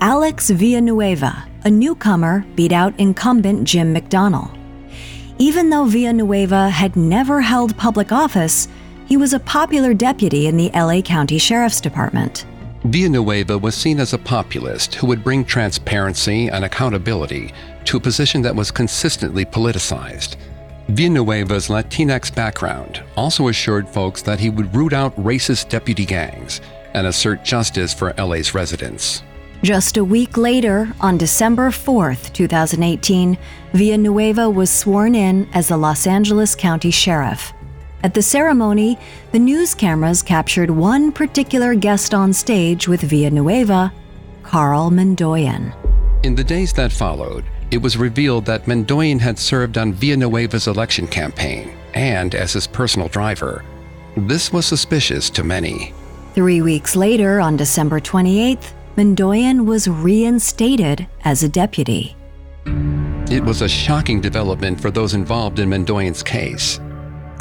Alex 0.00 0.50
Villanueva, 0.50 1.46
a 1.64 1.70
newcomer, 1.70 2.44
beat 2.54 2.72
out 2.72 2.92
incumbent 3.00 3.64
Jim 3.64 3.94
McDonnell. 3.94 4.54
Even 5.38 5.70
though 5.70 5.86
Villanueva 5.86 6.68
had 6.68 6.96
never 6.96 7.40
held 7.40 7.74
public 7.78 8.12
office, 8.12 8.68
he 9.06 9.16
was 9.16 9.32
a 9.32 9.40
popular 9.40 9.94
deputy 9.94 10.48
in 10.48 10.58
the 10.58 10.70
LA 10.74 11.00
County 11.00 11.38
Sheriff's 11.38 11.80
Department. 11.80 12.44
Villanueva 12.84 13.56
was 13.56 13.76
seen 13.76 14.00
as 14.00 14.12
a 14.12 14.18
populist 14.18 14.96
who 14.96 15.06
would 15.06 15.22
bring 15.22 15.44
transparency 15.44 16.48
and 16.48 16.64
accountability 16.64 17.54
to 17.84 17.96
a 17.96 18.00
position 18.00 18.42
that 18.42 18.56
was 18.56 18.72
consistently 18.72 19.44
politicized. 19.44 20.36
Villanueva's 20.88 21.68
Latinx 21.68 22.34
background 22.34 23.02
also 23.16 23.48
assured 23.48 23.88
folks 23.88 24.20
that 24.22 24.40
he 24.40 24.50
would 24.50 24.74
root 24.74 24.92
out 24.92 25.16
racist 25.16 25.68
deputy 25.68 26.04
gangs 26.04 26.60
and 26.94 27.06
assert 27.06 27.44
justice 27.44 27.94
for 27.94 28.12
LA's 28.18 28.52
residents. 28.52 29.22
Just 29.62 29.96
a 29.96 30.04
week 30.04 30.36
later, 30.36 30.92
on 31.00 31.16
December 31.16 31.70
4, 31.70 32.16
2018, 32.32 33.38
Villanueva 33.72 34.50
was 34.50 34.70
sworn 34.70 35.14
in 35.14 35.48
as 35.54 35.68
the 35.68 35.76
Los 35.76 36.08
Angeles 36.08 36.56
County 36.56 36.90
Sheriff. 36.90 37.52
At 38.04 38.14
the 38.14 38.22
ceremony, 38.22 38.98
the 39.30 39.38
news 39.38 39.74
cameras 39.74 40.22
captured 40.22 40.70
one 40.70 41.12
particular 41.12 41.76
guest 41.76 42.14
on 42.14 42.32
stage 42.32 42.88
with 42.88 43.00
Villanueva, 43.00 43.92
Carl 44.42 44.90
Mandoyan. 44.90 45.72
In 46.24 46.34
the 46.34 46.42
days 46.42 46.72
that 46.72 46.90
followed, 46.90 47.44
it 47.70 47.80
was 47.80 47.96
revealed 47.96 48.44
that 48.46 48.66
Mandoyan 48.66 49.20
had 49.20 49.38
served 49.38 49.78
on 49.78 49.92
Villanueva's 49.92 50.66
election 50.66 51.06
campaign 51.06 51.72
and 51.94 52.34
as 52.34 52.54
his 52.54 52.66
personal 52.66 53.06
driver. 53.06 53.64
This 54.16 54.52
was 54.52 54.66
suspicious 54.66 55.30
to 55.30 55.44
many. 55.44 55.94
Three 56.34 56.60
weeks 56.60 56.96
later, 56.96 57.40
on 57.40 57.56
December 57.56 58.00
28th, 58.00 58.72
Mandoyan 58.96 59.64
was 59.64 59.86
reinstated 59.86 61.06
as 61.24 61.44
a 61.44 61.48
deputy. 61.48 62.16
It 63.30 63.44
was 63.44 63.62
a 63.62 63.68
shocking 63.68 64.20
development 64.20 64.80
for 64.80 64.90
those 64.90 65.14
involved 65.14 65.60
in 65.60 65.68
Mandoyan's 65.68 66.22
case. 66.22 66.80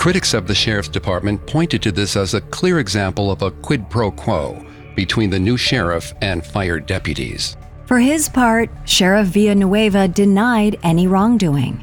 Critics 0.02 0.34
of 0.34 0.48
the 0.48 0.56
sheriff's 0.56 0.90
department 0.90 1.46
pointed 1.46 1.84
to 1.84 1.92
this 1.92 2.16
as 2.16 2.34
a 2.34 2.42
clear 2.42 2.80
example 2.80 3.30
of 3.30 3.44
a 3.44 3.52
quid 3.52 3.88
pro 3.88 4.10
quo 4.10 4.66
between 4.96 5.30
the 5.30 5.38
new 5.38 5.58
sheriff 5.58 6.12
and 6.24 6.44
fired 6.44 6.88
deputies. 6.88 7.56
For 7.86 8.00
his 8.00 8.28
part, 8.28 8.72
Sheriff 8.86 9.28
Villanueva 9.28 10.08
denied 10.08 10.80
any 10.82 11.06
wrongdoing. 11.06 11.80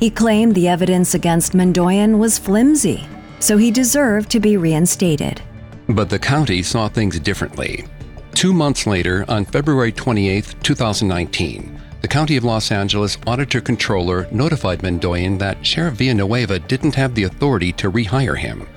He 0.00 0.08
claimed 0.08 0.54
the 0.54 0.66
evidence 0.66 1.12
against 1.12 1.52
Mandoyan 1.52 2.16
was 2.16 2.38
flimsy, 2.38 3.06
so 3.38 3.58
he 3.58 3.70
deserved 3.70 4.30
to 4.30 4.40
be 4.40 4.56
reinstated. 4.56 5.42
But 5.90 6.08
the 6.08 6.18
county 6.18 6.62
saw 6.62 6.88
things 6.88 7.20
differently. 7.20 7.84
Two 8.32 8.54
months 8.54 8.86
later, 8.86 9.26
on 9.28 9.44
February 9.44 9.92
28, 9.92 10.54
2019, 10.62 11.78
the 12.00 12.08
County 12.08 12.36
of 12.36 12.44
Los 12.44 12.70
Angeles 12.70 13.18
Auditor 13.26 13.60
Controller 13.60 14.28
notified 14.30 14.82
Mandoyan 14.82 15.38
that 15.40 15.66
Sheriff 15.66 15.94
Villanueva 15.94 16.60
didn't 16.60 16.94
have 16.94 17.14
the 17.14 17.24
authority 17.24 17.72
to 17.72 17.90
rehire 17.90 18.38
him. 18.38 18.68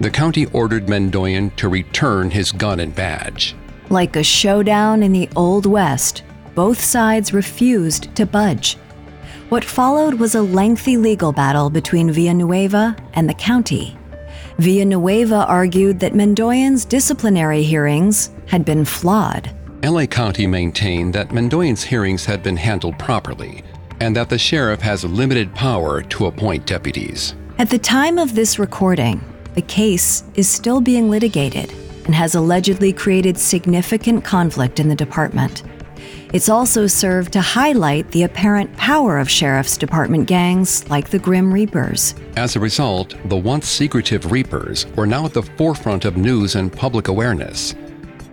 The 0.00 0.10
county 0.10 0.46
ordered 0.46 0.86
Mandoyan 0.86 1.54
to 1.56 1.68
return 1.68 2.30
his 2.30 2.50
gun 2.50 2.80
and 2.80 2.94
badge. 2.94 3.54
Like 3.88 4.16
a 4.16 4.24
showdown 4.24 5.04
in 5.04 5.12
the 5.12 5.28
Old 5.36 5.64
West, 5.64 6.24
both 6.56 6.80
sides 6.80 7.32
refused 7.32 8.14
to 8.16 8.26
budge. 8.26 8.74
What 9.48 9.64
followed 9.64 10.14
was 10.14 10.34
a 10.34 10.42
lengthy 10.42 10.96
legal 10.96 11.30
battle 11.30 11.70
between 11.70 12.10
Villanueva 12.10 12.96
and 13.14 13.28
the 13.28 13.34
county. 13.34 13.96
Villanueva 14.58 15.46
argued 15.46 16.00
that 16.00 16.16
Mandoyan's 16.16 16.84
disciplinary 16.84 17.62
hearings 17.62 18.30
had 18.46 18.64
been 18.64 18.84
flawed. 18.84 19.54
LA 19.86 20.04
County 20.04 20.48
maintained 20.48 21.14
that 21.14 21.30
Mandoyan's 21.30 21.84
hearings 21.84 22.24
had 22.24 22.42
been 22.42 22.56
handled 22.56 22.98
properly 22.98 23.62
and 24.00 24.16
that 24.16 24.28
the 24.28 24.36
sheriff 24.36 24.80
has 24.80 25.04
limited 25.04 25.54
power 25.54 26.02
to 26.02 26.26
appoint 26.26 26.66
deputies. 26.66 27.36
At 27.58 27.70
the 27.70 27.78
time 27.78 28.18
of 28.18 28.34
this 28.34 28.58
recording, 28.58 29.24
the 29.54 29.62
case 29.62 30.24
is 30.34 30.48
still 30.48 30.80
being 30.80 31.08
litigated 31.08 31.72
and 32.04 32.16
has 32.16 32.34
allegedly 32.34 32.92
created 32.92 33.38
significant 33.38 34.24
conflict 34.24 34.80
in 34.80 34.88
the 34.88 34.96
department. 34.96 35.62
It's 36.32 36.48
also 36.48 36.88
served 36.88 37.32
to 37.34 37.40
highlight 37.40 38.10
the 38.10 38.24
apparent 38.24 38.76
power 38.76 39.18
of 39.18 39.30
sheriff's 39.30 39.76
department 39.76 40.26
gangs 40.26 40.88
like 40.90 41.10
the 41.10 41.20
Grim 41.20 41.54
Reapers. 41.54 42.16
As 42.36 42.56
a 42.56 42.60
result, 42.60 43.14
the 43.26 43.36
once 43.36 43.68
secretive 43.68 44.32
Reapers 44.32 44.84
were 44.96 45.06
now 45.06 45.26
at 45.26 45.32
the 45.32 45.44
forefront 45.44 46.04
of 46.04 46.16
news 46.16 46.56
and 46.56 46.72
public 46.72 47.06
awareness. 47.06 47.76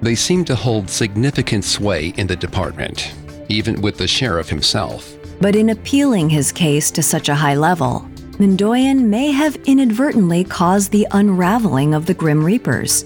They 0.04 0.16
seemed 0.16 0.48
to 0.48 0.56
hold 0.56 0.90
significant 0.90 1.64
sway 1.64 2.14
in 2.18 2.28
the 2.28 2.36
department, 2.36 3.14
even 3.48 3.82
with 3.82 3.98
the 3.98 4.06
sheriff 4.06 4.50
himself. 4.50 5.16
But 5.40 5.56
in 5.56 5.70
appealing 5.70 6.30
his 6.30 6.52
case 6.52 6.92
to 6.92 7.02
such 7.02 7.30
a 7.30 7.36
high 7.36 7.56
level, 7.56 8.06
Mandoyan 8.38 9.06
may 9.06 9.32
have 9.32 9.56
inadvertently 9.66 10.44
caused 10.44 10.92
the 10.92 11.08
unraveling 11.12 11.94
of 11.94 12.06
the 12.06 12.14
Grim 12.14 12.44
Reapers. 12.44 13.06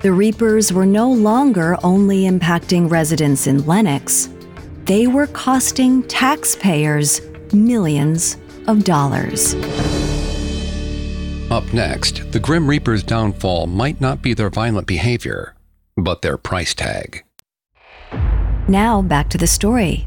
The 0.00 0.12
Reapers 0.12 0.72
were 0.72 0.86
no 0.86 1.12
longer 1.12 1.76
only 1.84 2.22
impacting 2.22 2.90
residents 2.90 3.46
in 3.46 3.66
Lennox, 3.66 4.30
they 4.86 5.06
were 5.06 5.26
costing 5.28 6.02
taxpayers 6.04 7.20
millions 7.52 8.38
of 8.68 8.84
dollars. 8.84 9.54
Up 11.50 11.70
next, 11.74 12.32
the 12.32 12.40
Grim 12.40 12.66
Reaper's 12.66 13.02
downfall 13.02 13.66
might 13.66 14.00
not 14.00 14.22
be 14.22 14.32
their 14.32 14.48
violent 14.48 14.86
behavior, 14.86 15.54
but 15.96 16.22
their 16.22 16.36
price 16.36 16.74
tag. 16.74 17.24
Now 18.68 19.02
back 19.02 19.28
to 19.30 19.38
the 19.38 19.46
story. 19.46 20.06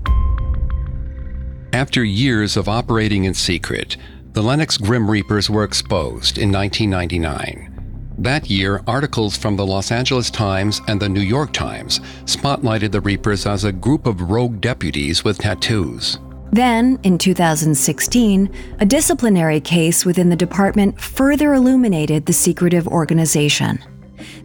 After 1.73 2.03
years 2.03 2.55
of 2.55 2.69
operating 2.69 3.25
in 3.25 3.33
secret, 3.33 3.97
the 4.31 4.41
Lennox 4.41 4.77
Grim 4.77 5.09
Reapers 5.09 5.49
were 5.49 5.63
exposed 5.63 6.37
in 6.37 6.51
1999. 6.51 7.71
That 8.17 8.49
year, 8.49 8.81
articles 8.87 9.35
from 9.35 9.57
the 9.57 9.65
Los 9.65 9.91
Angeles 9.91 10.29
Times 10.29 10.79
and 10.87 11.01
the 11.01 11.09
New 11.09 11.21
York 11.21 11.51
Times 11.51 11.99
spotlighted 12.23 12.91
the 12.91 13.01
Reapers 13.01 13.45
as 13.45 13.65
a 13.65 13.73
group 13.73 14.07
of 14.07 14.29
rogue 14.29 14.61
deputies 14.61 15.25
with 15.25 15.37
tattoos. 15.37 16.17
Then, 16.51 16.97
in 17.03 17.17
2016, 17.17 18.49
a 18.79 18.85
disciplinary 18.85 19.59
case 19.59 20.05
within 20.05 20.29
the 20.29 20.37
department 20.37 20.99
further 21.01 21.53
illuminated 21.53 22.25
the 22.25 22.33
secretive 22.33 22.87
organization. 22.87 23.83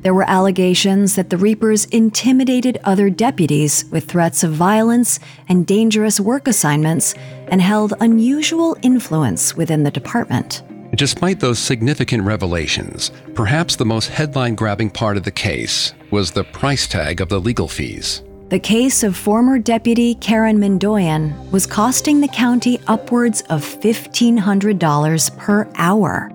There 0.02 0.14
were 0.14 0.28
allegations 0.28 1.16
that 1.16 1.30
the 1.30 1.36
Reapers 1.36 1.84
intimidated 1.86 2.78
other 2.84 3.10
deputies 3.10 3.84
with 3.90 4.04
threats 4.04 4.42
of 4.42 4.52
violence 4.52 5.20
and 5.48 5.66
dangerous 5.66 6.20
work 6.20 6.48
assignments 6.48 7.14
and 7.48 7.60
held 7.60 7.94
unusual 8.00 8.76
influence 8.82 9.56
within 9.56 9.82
the 9.82 9.90
department. 9.90 10.62
Despite 10.94 11.38
those 11.38 11.58
significant 11.58 12.24
revelations, 12.24 13.12
perhaps 13.34 13.76
the 13.76 13.86
most 13.86 14.08
headline 14.08 14.54
grabbing 14.56 14.90
part 14.90 15.16
of 15.16 15.22
the 15.22 15.30
case 15.30 15.94
was 16.10 16.32
the 16.32 16.44
price 16.44 16.86
tag 16.88 17.20
of 17.20 17.28
the 17.28 17.40
legal 17.40 17.68
fees. 17.68 18.22
The 18.48 18.58
case 18.58 19.04
of 19.04 19.16
former 19.16 19.60
Deputy 19.60 20.16
Caren 20.16 20.58
Mandoyan 20.58 21.52
was 21.52 21.68
costing 21.68 22.20
the 22.20 22.26
county 22.26 22.80
upwards 22.88 23.42
of 23.42 23.62
$1,500 23.62 25.38
per 25.38 25.70
hour. 25.76 26.32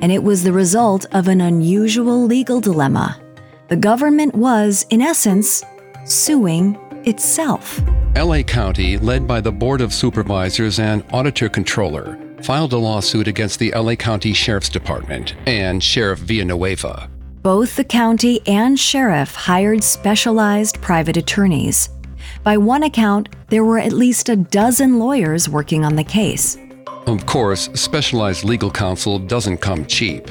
And 0.00 0.12
it 0.12 0.22
was 0.22 0.42
the 0.42 0.52
result 0.52 1.06
of 1.12 1.28
an 1.28 1.40
unusual 1.40 2.24
legal 2.24 2.60
dilemma. 2.60 3.20
The 3.68 3.76
government 3.76 4.34
was, 4.34 4.86
in 4.90 5.00
essence, 5.00 5.62
suing 6.04 6.76
itself. 7.06 7.80
LA 8.16 8.42
County, 8.42 8.98
led 8.98 9.26
by 9.26 9.40
the 9.40 9.52
Board 9.52 9.80
of 9.80 9.92
Supervisors 9.92 10.78
and 10.78 11.04
Auditor 11.12 11.48
Controller, 11.48 12.18
filed 12.42 12.72
a 12.72 12.78
lawsuit 12.78 13.26
against 13.26 13.58
the 13.58 13.72
LA 13.72 13.94
County 13.94 14.32
Sheriff's 14.32 14.68
Department 14.68 15.34
and 15.46 15.82
Sheriff 15.82 16.20
Villanueva. 16.20 17.10
Both 17.42 17.76
the 17.76 17.84
county 17.84 18.40
and 18.46 18.78
sheriff 18.78 19.34
hired 19.34 19.84
specialized 19.84 20.80
private 20.80 21.16
attorneys. 21.16 21.90
By 22.42 22.56
one 22.56 22.82
account, 22.82 23.28
there 23.48 23.64
were 23.64 23.78
at 23.78 23.92
least 23.92 24.28
a 24.28 24.36
dozen 24.36 24.98
lawyers 24.98 25.48
working 25.48 25.84
on 25.84 25.96
the 25.96 26.04
case. 26.04 26.56
Of 27.06 27.26
course, 27.26 27.68
specialized 27.74 28.44
legal 28.44 28.70
counsel 28.70 29.18
doesn't 29.18 29.58
come 29.58 29.84
cheap. 29.84 30.30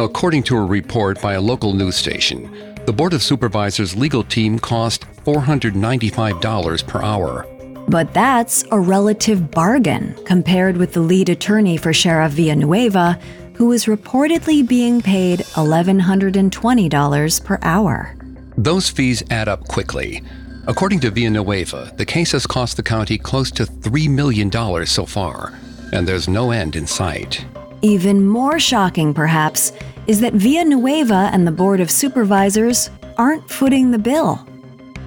According 0.00 0.42
to 0.44 0.56
a 0.56 0.64
report 0.64 1.22
by 1.22 1.34
a 1.34 1.40
local 1.40 1.74
news 1.74 1.94
station, 1.94 2.74
the 2.86 2.92
Board 2.92 3.12
of 3.12 3.22
Supervisors 3.22 3.94
legal 3.94 4.24
team 4.24 4.58
cost 4.58 5.04
$495 5.24 6.86
per 6.86 7.02
hour. 7.02 7.46
But 7.88 8.12
that's 8.14 8.64
a 8.72 8.80
relative 8.80 9.50
bargain 9.50 10.14
compared 10.24 10.76
with 10.76 10.92
the 10.92 11.00
lead 11.00 11.28
attorney 11.28 11.76
for 11.76 11.92
Sheriff 11.92 12.32
Villanueva, 12.32 13.18
who 13.54 13.72
is 13.72 13.86
reportedly 13.86 14.66
being 14.66 15.00
paid 15.00 15.40
$1,120 15.40 17.44
per 17.44 17.58
hour. 17.62 18.14
Those 18.56 18.88
fees 18.88 19.22
add 19.30 19.48
up 19.48 19.68
quickly. 19.68 20.22
According 20.66 21.00
to 21.00 21.10
Villanueva, 21.10 21.92
the 21.96 22.04
case 22.04 22.32
has 22.32 22.46
cost 22.46 22.76
the 22.76 22.82
county 22.82 23.18
close 23.18 23.50
to 23.52 23.64
$3 23.64 24.10
million 24.10 24.50
so 24.84 25.06
far, 25.06 25.58
and 25.92 26.06
there's 26.06 26.28
no 26.28 26.50
end 26.50 26.76
in 26.76 26.86
sight. 26.86 27.44
Even 27.82 28.26
more 28.26 28.58
shocking, 28.58 29.14
perhaps, 29.14 29.72
is 30.06 30.20
that 30.20 30.32
Villanueva 30.32 31.30
and 31.32 31.46
the 31.46 31.52
Board 31.52 31.80
of 31.80 31.90
Supervisors 31.90 32.90
aren't 33.16 33.48
footing 33.48 33.90
the 33.90 33.98
bill. 33.98 34.46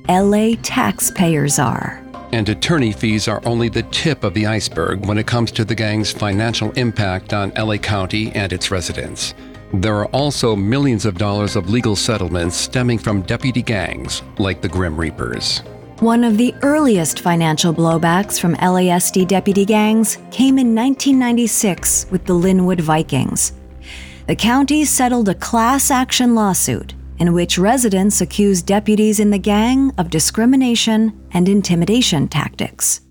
LA 0.07 0.55
taxpayers 0.61 1.59
are. 1.59 2.01
And 2.31 2.47
attorney 2.47 2.93
fees 2.93 3.27
are 3.27 3.41
only 3.45 3.67
the 3.67 3.83
tip 3.83 4.23
of 4.23 4.33
the 4.33 4.45
iceberg 4.45 5.05
when 5.05 5.17
it 5.17 5.27
comes 5.27 5.51
to 5.51 5.65
the 5.65 5.75
gang's 5.75 6.11
financial 6.11 6.71
impact 6.71 7.33
on 7.33 7.51
LA 7.57 7.77
County 7.77 8.31
and 8.31 8.53
its 8.53 8.71
residents. 8.71 9.33
There 9.73 9.95
are 9.95 10.07
also 10.07 10.55
millions 10.55 11.05
of 11.05 11.17
dollars 11.17 11.55
of 11.55 11.69
legal 11.69 11.95
settlements 11.95 12.55
stemming 12.55 12.99
from 12.99 13.21
deputy 13.21 13.61
gangs 13.61 14.21
like 14.37 14.61
the 14.61 14.69
Grim 14.69 14.97
Reapers. 14.97 15.61
One 16.01 16.23
of 16.23 16.35
the 16.35 16.55
earliest 16.63 17.19
financial 17.19 17.71
blowbacks 17.71 18.39
from 18.39 18.55
LASD 18.55 19.27
deputy 19.27 19.65
gangs 19.65 20.15
came 20.31 20.57
in 20.57 20.73
1996 20.73 22.07
with 22.09 22.25
the 22.25 22.33
Lynwood 22.33 22.81
Vikings. 22.81 23.53
The 24.25 24.35
county 24.35 24.83
settled 24.83 25.29
a 25.29 25.35
class 25.35 25.91
action 25.91 26.33
lawsuit 26.33 26.95
in 27.19 27.33
which 27.33 27.59
residents 27.59 28.19
accused 28.19 28.65
deputies 28.65 29.19
in 29.19 29.29
the 29.29 29.37
gang 29.37 29.93
of 29.99 30.09
discrimination 30.09 31.21
and 31.33 31.47
intimidation 31.47 32.27
tactics. 32.27 33.01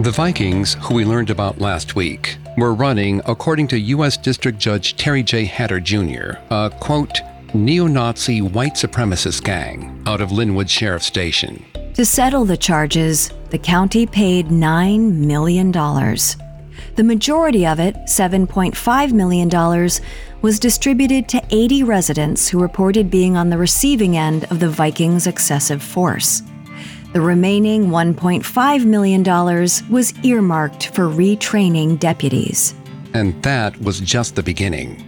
The 0.00 0.10
Vikings, 0.10 0.74
who 0.80 0.94
we 0.94 1.04
learned 1.04 1.30
about 1.30 1.60
last 1.60 1.94
week, 1.94 2.38
were 2.58 2.74
running, 2.74 3.22
according 3.26 3.68
to 3.68 3.78
U.S. 3.78 4.16
District 4.16 4.58
Judge 4.58 4.96
Terry 4.96 5.22
J. 5.22 5.44
Hatter 5.44 5.78
Jr., 5.78 6.38
a 6.50 6.72
quote, 6.80 7.20
neo 7.54 7.86
Nazi 7.86 8.40
white 8.40 8.74
supremacist 8.74 9.44
gang 9.44 10.02
out 10.06 10.20
of 10.20 10.30
Lynwood 10.30 10.68
Sheriff 10.68 11.02
Station. 11.02 11.64
To 11.94 12.04
settle 12.04 12.44
the 12.44 12.56
charges, 12.56 13.30
the 13.50 13.58
county 13.58 14.06
paid 14.06 14.48
$9 14.48 15.12
million. 15.12 15.72
The 15.72 17.04
majority 17.04 17.66
of 17.66 17.80
it, 17.80 17.94
$7.5 18.06 19.12
million, 19.12 19.90
was 20.42 20.58
distributed 20.58 21.28
to 21.28 21.42
80 21.50 21.82
residents 21.84 22.48
who 22.48 22.60
reported 22.60 23.10
being 23.10 23.36
on 23.36 23.50
the 23.50 23.58
receiving 23.58 24.16
end 24.16 24.44
of 24.50 24.60
the 24.60 24.68
Vikings' 24.68 25.26
excessive 25.26 25.82
force. 25.82 26.42
The 27.12 27.20
remaining 27.20 27.86
$1.5 27.86 28.84
million 28.84 29.22
was 29.90 30.12
earmarked 30.22 30.88
for 30.88 31.08
retraining 31.08 31.98
deputies. 31.98 32.74
And 33.14 33.42
that 33.42 33.80
was 33.80 34.00
just 34.00 34.34
the 34.34 34.42
beginning. 34.42 35.05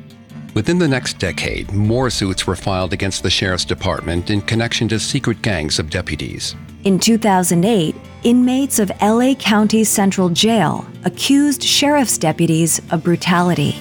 Within 0.54 0.78
the 0.78 0.88
next 0.88 1.18
decade, 1.18 1.72
more 1.72 2.10
suits 2.10 2.46
were 2.46 2.56
filed 2.56 2.92
against 2.92 3.22
the 3.22 3.30
Sheriff's 3.30 3.64
Department 3.64 4.30
in 4.30 4.40
connection 4.40 4.88
to 4.88 4.98
secret 4.98 5.42
gangs 5.42 5.78
of 5.78 5.90
deputies. 5.90 6.56
In 6.84 6.98
2008, 6.98 7.94
inmates 8.22 8.78
of 8.78 8.90
LA 9.02 9.34
County 9.34 9.84
Central 9.84 10.28
Jail 10.30 10.86
accused 11.04 11.62
sheriff's 11.62 12.18
deputies 12.18 12.80
of 12.90 13.04
brutality. 13.04 13.72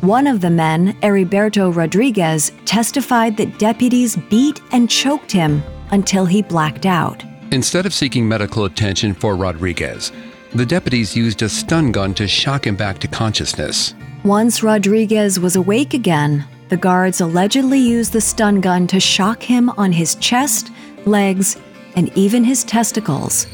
One 0.00 0.26
of 0.26 0.40
the 0.40 0.50
men, 0.50 0.94
Heriberto 1.00 1.74
Rodriguez, 1.74 2.52
testified 2.64 3.36
that 3.36 3.58
deputies 3.58 4.16
beat 4.16 4.60
and 4.72 4.90
choked 4.90 5.30
him 5.30 5.62
until 5.90 6.26
he 6.26 6.42
blacked 6.42 6.86
out. 6.86 7.22
Instead 7.52 7.86
of 7.86 7.94
seeking 7.94 8.26
medical 8.26 8.64
attention 8.64 9.14
for 9.14 9.36
Rodriguez, 9.36 10.10
the 10.54 10.66
deputies 10.66 11.14
used 11.14 11.42
a 11.42 11.48
stun 11.48 11.92
gun 11.92 12.14
to 12.14 12.26
shock 12.26 12.66
him 12.66 12.76
back 12.76 12.98
to 12.98 13.08
consciousness. 13.08 13.94
Once 14.24 14.62
Rodriguez 14.62 15.40
was 15.40 15.56
awake 15.56 15.94
again, 15.94 16.46
the 16.68 16.76
guards 16.76 17.20
allegedly 17.20 17.80
used 17.80 18.12
the 18.12 18.20
stun 18.20 18.60
gun 18.60 18.86
to 18.86 19.00
shock 19.00 19.42
him 19.42 19.68
on 19.70 19.90
his 19.90 20.14
chest, 20.14 20.70
legs, 21.06 21.56
and 21.96 22.16
even 22.16 22.44
his 22.44 22.62
testicles. 22.62 23.48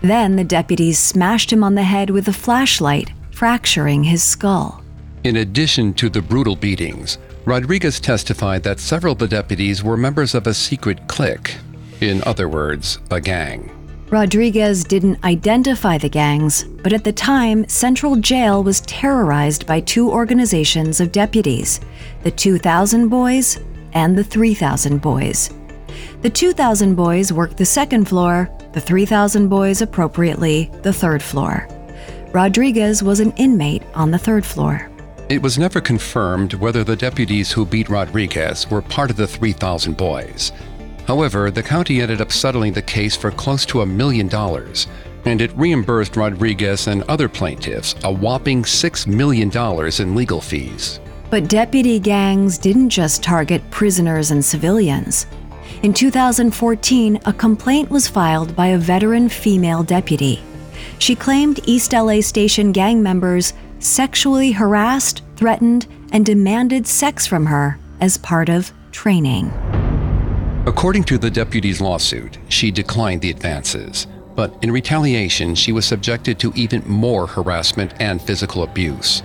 Then 0.00 0.34
the 0.34 0.44
deputies 0.44 0.98
smashed 0.98 1.52
him 1.52 1.62
on 1.62 1.74
the 1.74 1.82
head 1.82 2.08
with 2.08 2.28
a 2.28 2.32
flashlight, 2.32 3.12
fracturing 3.32 4.02
his 4.02 4.22
skull. 4.22 4.82
In 5.24 5.36
addition 5.36 5.92
to 5.94 6.08
the 6.08 6.22
brutal 6.22 6.56
beatings, 6.56 7.18
Rodriguez 7.44 8.00
testified 8.00 8.62
that 8.62 8.80
several 8.80 9.12
of 9.12 9.18
the 9.18 9.28
deputies 9.28 9.84
were 9.84 9.98
members 9.98 10.34
of 10.34 10.46
a 10.46 10.54
secret 10.54 11.06
clique. 11.06 11.58
In 12.00 12.22
other 12.24 12.48
words, 12.48 12.98
a 13.10 13.20
gang. 13.20 13.77
Rodriguez 14.10 14.84
didn't 14.84 15.22
identify 15.22 15.98
the 15.98 16.08
gangs, 16.08 16.64
but 16.64 16.94
at 16.94 17.04
the 17.04 17.12
time, 17.12 17.68
Central 17.68 18.16
Jail 18.16 18.64
was 18.64 18.80
terrorized 18.82 19.66
by 19.66 19.80
two 19.80 20.10
organizations 20.10 20.98
of 21.00 21.12
deputies 21.12 21.80
the 22.22 22.30
2000 22.30 23.08
Boys 23.08 23.60
and 23.92 24.16
the 24.16 24.24
3000 24.24 25.02
Boys. 25.02 25.50
The 26.22 26.30
2000 26.30 26.94
Boys 26.94 27.34
worked 27.34 27.58
the 27.58 27.66
second 27.66 28.08
floor, 28.08 28.50
the 28.72 28.80
3000 28.80 29.48
Boys 29.48 29.82
appropriately 29.82 30.70
the 30.82 30.92
third 30.92 31.22
floor. 31.22 31.68
Rodriguez 32.32 33.02
was 33.02 33.20
an 33.20 33.32
inmate 33.32 33.82
on 33.94 34.10
the 34.10 34.18
third 34.18 34.44
floor. 34.44 34.90
It 35.28 35.42
was 35.42 35.58
never 35.58 35.82
confirmed 35.82 36.54
whether 36.54 36.82
the 36.82 36.96
deputies 36.96 37.52
who 37.52 37.66
beat 37.66 37.90
Rodriguez 37.90 38.70
were 38.70 38.80
part 38.80 39.10
of 39.10 39.16
the 39.16 39.26
3,000 39.26 39.98
boys. 39.98 40.52
However, 41.08 41.50
the 41.50 41.62
county 41.62 42.02
ended 42.02 42.20
up 42.20 42.30
settling 42.30 42.74
the 42.74 42.82
case 42.82 43.16
for 43.16 43.30
close 43.30 43.64
to 43.64 43.80
a 43.80 43.86
million 43.86 44.28
dollars, 44.28 44.88
and 45.24 45.40
it 45.40 45.56
reimbursed 45.56 46.18
Rodriguez 46.18 46.86
and 46.86 47.02
other 47.04 47.30
plaintiffs 47.30 47.94
a 48.04 48.12
whopping 48.12 48.62
$6 48.62 49.06
million 49.06 49.50
in 49.98 50.14
legal 50.14 50.42
fees. 50.42 51.00
But 51.30 51.48
deputy 51.48 51.98
gangs 51.98 52.58
didn't 52.58 52.90
just 52.90 53.22
target 53.22 53.62
prisoners 53.70 54.32
and 54.32 54.44
civilians. 54.44 55.26
In 55.82 55.94
2014, 55.94 57.20
a 57.24 57.32
complaint 57.32 57.88
was 57.90 58.06
filed 58.06 58.54
by 58.54 58.66
a 58.66 58.78
veteran 58.78 59.30
female 59.30 59.82
deputy. 59.82 60.42
She 60.98 61.14
claimed 61.14 61.60
East 61.64 61.94
LA 61.94 62.20
Station 62.20 62.70
gang 62.70 63.02
members 63.02 63.54
sexually 63.78 64.52
harassed, 64.52 65.22
threatened, 65.36 65.86
and 66.12 66.26
demanded 66.26 66.86
sex 66.86 67.26
from 67.26 67.46
her 67.46 67.78
as 67.98 68.18
part 68.18 68.50
of 68.50 68.72
training. 68.92 69.50
According 70.66 71.04
to 71.04 71.18
the 71.18 71.30
deputy's 71.30 71.80
lawsuit, 71.80 72.38
she 72.48 72.70
declined 72.70 73.20
the 73.20 73.30
advances, 73.30 74.06
but 74.34 74.54
in 74.62 74.70
retaliation, 74.70 75.54
she 75.54 75.72
was 75.72 75.84
subjected 75.84 76.38
to 76.38 76.52
even 76.54 76.82
more 76.86 77.26
harassment 77.26 77.94
and 78.00 78.20
physical 78.20 78.62
abuse. 78.62 79.22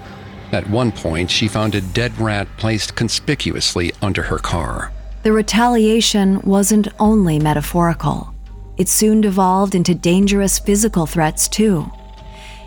At 0.52 0.70
one 0.70 0.92
point, 0.92 1.30
she 1.30 1.48
found 1.48 1.76
a 1.76 1.82
dead 1.82 2.18
rat 2.18 2.48
placed 2.58 2.96
conspicuously 2.96 3.92
under 4.02 4.24
her 4.24 4.38
car. 4.38 4.92
The 5.24 5.34
retaliation 5.34 6.42
wasn't 6.42 6.88
only 7.00 7.40
metaphorical, 7.40 8.34
it 8.78 8.90
soon 8.90 9.22
devolved 9.22 9.76
into 9.76 9.94
dangerous 9.94 10.60
physical 10.60 11.06
threats, 11.06 11.48
too. 11.48 11.92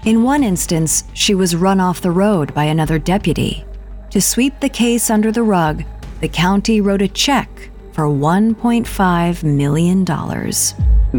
In 0.04 0.22
one 0.22 0.44
instance, 0.44 1.04
she 1.14 1.34
was 1.34 1.56
run 1.56 1.80
off 1.80 2.00
the 2.00 2.12
road 2.12 2.54
by 2.54 2.64
another 2.64 2.98
deputy. 2.98 3.64
To 4.10 4.20
sweep 4.20 4.60
the 4.60 4.68
case 4.68 5.10
under 5.10 5.32
the 5.32 5.42
rug, 5.42 5.82
the 6.20 6.28
county 6.28 6.80
wrote 6.80 7.02
a 7.02 7.08
check 7.08 7.70
for 7.96 8.04
$1.5 8.04 9.42
million. 9.42 10.04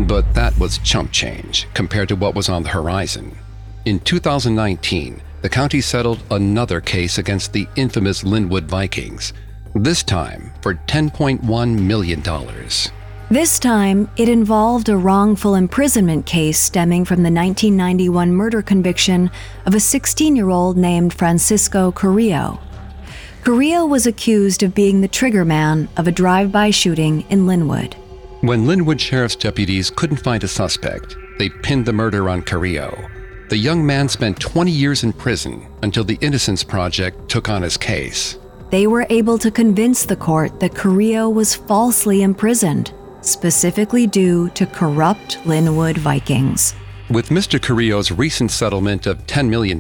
But 0.06 0.34
that 0.36 0.60
was 0.60 0.78
chump 0.78 1.12
change 1.12 1.68
compared 1.74 2.08
to 2.10 2.16
what 2.16 2.36
was 2.36 2.50
on 2.50 2.62
the 2.62 2.70
horizon. 2.70 3.36
In 3.86 4.00
2019, 4.00 5.20
the 5.42 5.50
county 5.50 5.82
settled 5.82 6.22
another 6.30 6.80
case 6.80 7.18
against 7.18 7.52
the 7.52 7.68
infamous 7.76 8.22
Lynwood 8.22 8.66
Vikings, 8.66 9.34
this 9.74 10.04
time 10.04 10.54
for 10.62 10.76
$10.1 10.76 11.80
million. 11.80 12.22
This 13.32 13.58
time, 13.58 14.08
it 14.16 14.30
involved 14.30 14.88
a 14.88 14.98
wrongful 14.98 15.56
imprisonment 15.56 16.28
case 16.28 16.60
stemming 16.60 17.06
from 17.06 17.24
the 17.24 17.32
1991 17.32 18.32
murder 18.32 18.62
conviction 18.62 19.32
of 19.66 19.74
a 19.74 19.80
16 19.80 20.36
year 20.36 20.52
old 20.52 20.78
named 20.78 21.12
Francisco 21.12 21.92
Carrillo. 21.92 22.60
Carrillo 23.48 23.86
was 23.86 24.06
accused 24.06 24.62
of 24.62 24.76
being 24.76 25.00
the 25.00 25.08
triggerman 25.08 25.88
of 25.96 26.06
a 26.06 26.12
drive 26.12 26.52
by 26.52 26.70
shooting 26.70 27.22
in 27.30 27.46
Lynwood. 27.46 27.94
When 28.42 28.66
Lynwood 28.66 29.00
Sheriff's 29.00 29.38
deputies 29.38 29.90
couldn't 29.90 30.18
find 30.18 30.44
a 30.44 30.50
suspect, 30.50 31.16
they 31.40 31.48
pinned 31.48 31.86
the 31.86 31.94
murder 31.94 32.28
on 32.28 32.42
Carrillo. 32.42 33.10
The 33.48 33.56
young 33.56 33.86
man 33.86 34.10
spent 34.10 34.38
20 34.42 34.70
years 34.70 35.06
in 35.06 35.14
prison 35.14 35.66
until 35.82 36.04
the 36.04 36.18
Innocence 36.20 36.62
Project 36.62 37.30
took 37.30 37.48
on 37.48 37.62
his 37.62 37.78
case. 37.78 38.38
They 38.70 38.86
were 38.86 39.08
able 39.10 39.38
to 39.38 39.50
convince 39.50 40.04
the 40.04 40.18
court 40.18 40.60
that 40.60 40.76
Carrillo 40.76 41.30
was 41.30 41.56
falsely 41.56 42.24
imprisoned, 42.24 42.94
specifically 43.22 44.08
due 44.08 44.50
to 44.56 44.66
corrupt 44.66 45.38
Lynwood 45.46 46.00
Vikings. 46.00 46.76
With 47.10 47.30
Mr. 47.30 47.62
Carrillo's 47.62 48.12
recent 48.12 48.52
settlement 48.52 49.08
of 49.08 49.26
$10 49.26 49.48
million, 49.48 49.80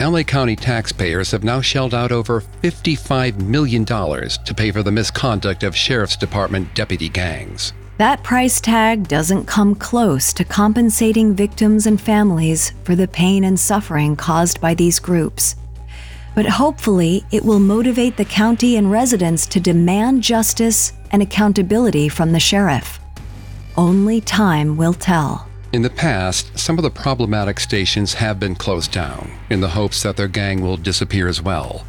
LA 0.00 0.22
County 0.22 0.56
taxpayers 0.56 1.30
have 1.30 1.44
now 1.44 1.60
shelled 1.60 1.94
out 1.94 2.10
over 2.10 2.40
$55 2.40 3.40
million 3.40 3.84
to 3.84 4.54
pay 4.56 4.70
for 4.70 4.82
the 4.82 4.90
misconduct 4.90 5.62
of 5.62 5.76
Sheriff's 5.76 6.16
Department 6.16 6.74
deputy 6.74 7.08
gangs. 7.08 7.72
That 7.98 8.24
price 8.24 8.60
tag 8.60 9.06
doesn't 9.06 9.46
come 9.46 9.76
close 9.76 10.32
to 10.32 10.44
compensating 10.44 11.32
victims 11.32 11.86
and 11.86 12.00
families 12.00 12.72
for 12.82 12.96
the 12.96 13.06
pain 13.06 13.44
and 13.44 13.58
suffering 13.58 14.16
caused 14.16 14.60
by 14.60 14.74
these 14.74 14.98
groups. 14.98 15.54
But 16.34 16.46
hopefully, 16.46 17.24
it 17.30 17.44
will 17.44 17.60
motivate 17.60 18.16
the 18.16 18.24
county 18.24 18.76
and 18.76 18.90
residents 18.90 19.46
to 19.46 19.60
demand 19.60 20.24
justice 20.24 20.92
and 21.12 21.22
accountability 21.22 22.08
from 22.08 22.32
the 22.32 22.40
sheriff. 22.40 22.98
Only 23.76 24.20
time 24.20 24.76
will 24.76 24.94
tell. 24.94 25.48
In 25.74 25.82
the 25.82 25.90
past, 25.90 26.56
some 26.56 26.78
of 26.78 26.84
the 26.84 26.90
problematic 26.90 27.58
stations 27.58 28.14
have 28.14 28.38
been 28.38 28.54
closed 28.54 28.92
down 28.92 29.28
in 29.50 29.60
the 29.60 29.70
hopes 29.70 30.04
that 30.04 30.16
their 30.16 30.28
gang 30.28 30.60
will 30.60 30.76
disappear 30.76 31.26
as 31.26 31.42
well. 31.42 31.84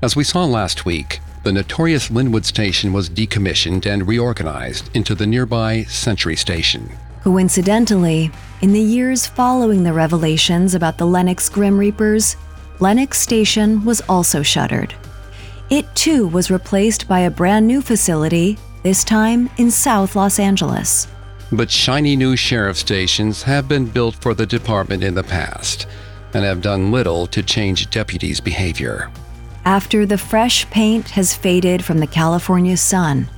As 0.00 0.14
we 0.14 0.22
saw 0.22 0.44
last 0.44 0.86
week, 0.86 1.18
the 1.42 1.50
notorious 1.50 2.08
Lynwood 2.08 2.44
station 2.44 2.92
was 2.92 3.10
decommissioned 3.10 3.84
and 3.84 4.06
reorganized 4.06 4.94
into 4.94 5.16
the 5.16 5.26
nearby 5.26 5.82
Century 5.88 6.36
Station. 6.36 6.88
Coincidentally, 7.24 8.30
in 8.60 8.72
the 8.72 8.80
years 8.80 9.26
following 9.26 9.82
the 9.82 9.92
revelations 9.92 10.76
about 10.76 10.96
the 10.96 11.04
Lennox 11.04 11.48
Grim 11.48 11.76
Reapers, 11.76 12.36
Lennox 12.78 13.18
Station 13.18 13.84
was 13.84 14.02
also 14.02 14.44
shuttered. 14.44 14.94
It 15.68 15.92
too 15.96 16.28
was 16.28 16.48
replaced 16.48 17.08
by 17.08 17.22
a 17.22 17.30
brand 17.32 17.66
new 17.66 17.82
facility, 17.82 18.56
this 18.84 19.02
time 19.02 19.50
in 19.56 19.72
South 19.72 20.14
Los 20.14 20.38
Angeles. 20.38 21.08
But 21.52 21.70
shiny 21.70 22.16
new 22.16 22.34
sheriff 22.34 22.76
stations 22.76 23.44
have 23.44 23.68
been 23.68 23.86
built 23.86 24.16
for 24.16 24.34
the 24.34 24.46
department 24.46 25.04
in 25.04 25.14
the 25.14 25.22
past 25.22 25.86
and 26.34 26.44
have 26.44 26.60
done 26.60 26.90
little 26.90 27.26
to 27.28 27.42
change 27.42 27.88
deputies' 27.90 28.40
behavior. 28.40 29.10
After 29.64 30.06
the 30.06 30.18
fresh 30.18 30.68
paint 30.70 31.10
has 31.10 31.34
faded 31.34 31.84
from 31.84 31.98
the 31.98 32.06
California 32.06 32.76
sun, 32.76 33.28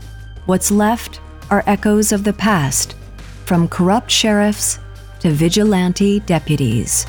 what's 0.47 0.71
left 0.71 1.21
are 1.51 1.63
echoes 1.67 2.13
of 2.13 2.25
the 2.25 2.33
past, 2.33 2.97
from 3.45 3.69
corrupt 3.69 4.11
sheriffs 4.11 4.79
to 5.21 5.31
vigilante 5.31 6.21
deputies. 6.21 7.07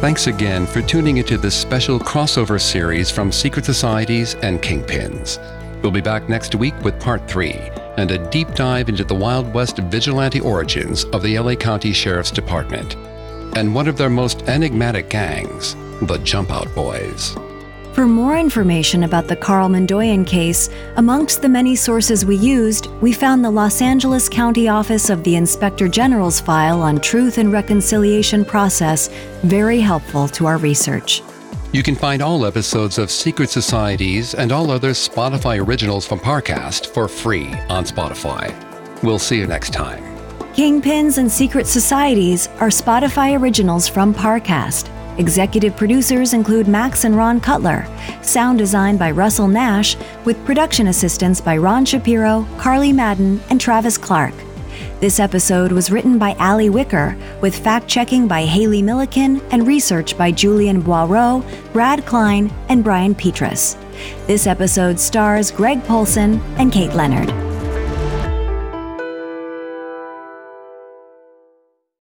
Thanks 0.00 0.28
again 0.28 0.64
for 0.64 0.80
tuning 0.80 1.16
into 1.16 1.36
this 1.36 1.56
special 1.56 1.98
crossover 1.98 2.60
series 2.60 3.10
from 3.10 3.32
Secret 3.32 3.64
Societies 3.64 4.36
and 4.36 4.62
Kingpins. 4.62 5.42
We'll 5.82 5.90
be 5.90 6.00
back 6.00 6.28
next 6.28 6.54
week 6.54 6.80
with 6.84 7.00
part 7.00 7.28
three 7.28 7.60
and 7.96 8.08
a 8.12 8.30
deep 8.30 8.54
dive 8.54 8.88
into 8.88 9.02
the 9.02 9.16
Wild 9.16 9.52
West 9.52 9.78
vigilante 9.78 10.38
origins 10.38 11.02
of 11.06 11.24
the 11.24 11.36
LA 11.36 11.56
County 11.56 11.92
Sheriff's 11.92 12.30
Department 12.30 12.94
and 13.56 13.74
one 13.74 13.88
of 13.88 13.96
their 13.96 14.08
most 14.08 14.42
enigmatic 14.42 15.10
gangs, 15.10 15.74
the 16.02 16.18
Jump 16.22 16.52
Out 16.52 16.72
Boys. 16.76 17.34
For 17.98 18.06
more 18.06 18.38
information 18.38 19.02
about 19.02 19.26
the 19.26 19.34
Carl 19.34 19.68
Mandoyan 19.68 20.24
case, 20.24 20.70
amongst 20.94 21.42
the 21.42 21.48
many 21.48 21.74
sources 21.74 22.24
we 22.24 22.36
used, 22.36 22.86
we 23.00 23.12
found 23.12 23.44
the 23.44 23.50
Los 23.50 23.82
Angeles 23.82 24.28
County 24.28 24.68
Office 24.68 25.10
of 25.10 25.24
the 25.24 25.34
Inspector 25.34 25.88
General's 25.88 26.38
file 26.38 26.80
on 26.80 27.00
Truth 27.00 27.38
and 27.38 27.50
Reconciliation 27.50 28.44
Process 28.44 29.08
very 29.42 29.80
helpful 29.80 30.28
to 30.28 30.46
our 30.46 30.58
research. 30.58 31.24
You 31.72 31.82
can 31.82 31.96
find 31.96 32.22
all 32.22 32.46
episodes 32.46 32.98
of 32.98 33.10
Secret 33.10 33.50
Societies 33.50 34.32
and 34.32 34.52
all 34.52 34.70
other 34.70 34.92
Spotify 34.92 35.60
originals 35.60 36.06
from 36.06 36.20
Parcast 36.20 36.86
for 36.94 37.08
free 37.08 37.48
on 37.68 37.82
Spotify. 37.82 38.54
We'll 39.02 39.18
see 39.18 39.38
you 39.38 39.48
next 39.48 39.72
time. 39.72 40.04
Kingpins 40.54 41.18
and 41.18 41.28
Secret 41.28 41.66
Societies 41.66 42.46
are 42.60 42.68
Spotify 42.68 43.36
originals 43.36 43.88
from 43.88 44.14
Parcast. 44.14 44.88
Executive 45.18 45.76
producers 45.76 46.32
include 46.32 46.68
Max 46.68 47.04
and 47.04 47.16
Ron 47.16 47.40
Cutler, 47.40 47.86
sound 48.22 48.58
design 48.58 48.96
by 48.96 49.10
Russell 49.10 49.48
Nash, 49.48 49.96
with 50.24 50.42
production 50.44 50.86
assistance 50.86 51.40
by 51.40 51.56
Ron 51.56 51.84
Shapiro, 51.84 52.46
Carly 52.56 52.92
Madden, 52.92 53.40
and 53.50 53.60
Travis 53.60 53.98
Clark. 53.98 54.32
This 55.00 55.18
episode 55.18 55.72
was 55.72 55.90
written 55.90 56.18
by 56.18 56.34
Ali 56.38 56.70
Wicker, 56.70 57.16
with 57.40 57.58
fact 57.58 57.88
checking 57.88 58.28
by 58.28 58.44
Haley 58.44 58.80
Milliken 58.80 59.40
and 59.50 59.66
research 59.66 60.16
by 60.16 60.30
Julian 60.30 60.80
Boireau, 60.82 61.44
Brad 61.72 62.06
Klein, 62.06 62.52
and 62.68 62.84
Brian 62.84 63.14
Petrus. 63.14 63.76
This 64.28 64.46
episode 64.46 65.00
stars 65.00 65.50
Greg 65.50 65.82
Polson 65.84 66.40
and 66.58 66.72
Kate 66.72 66.94
Leonard. 66.94 67.28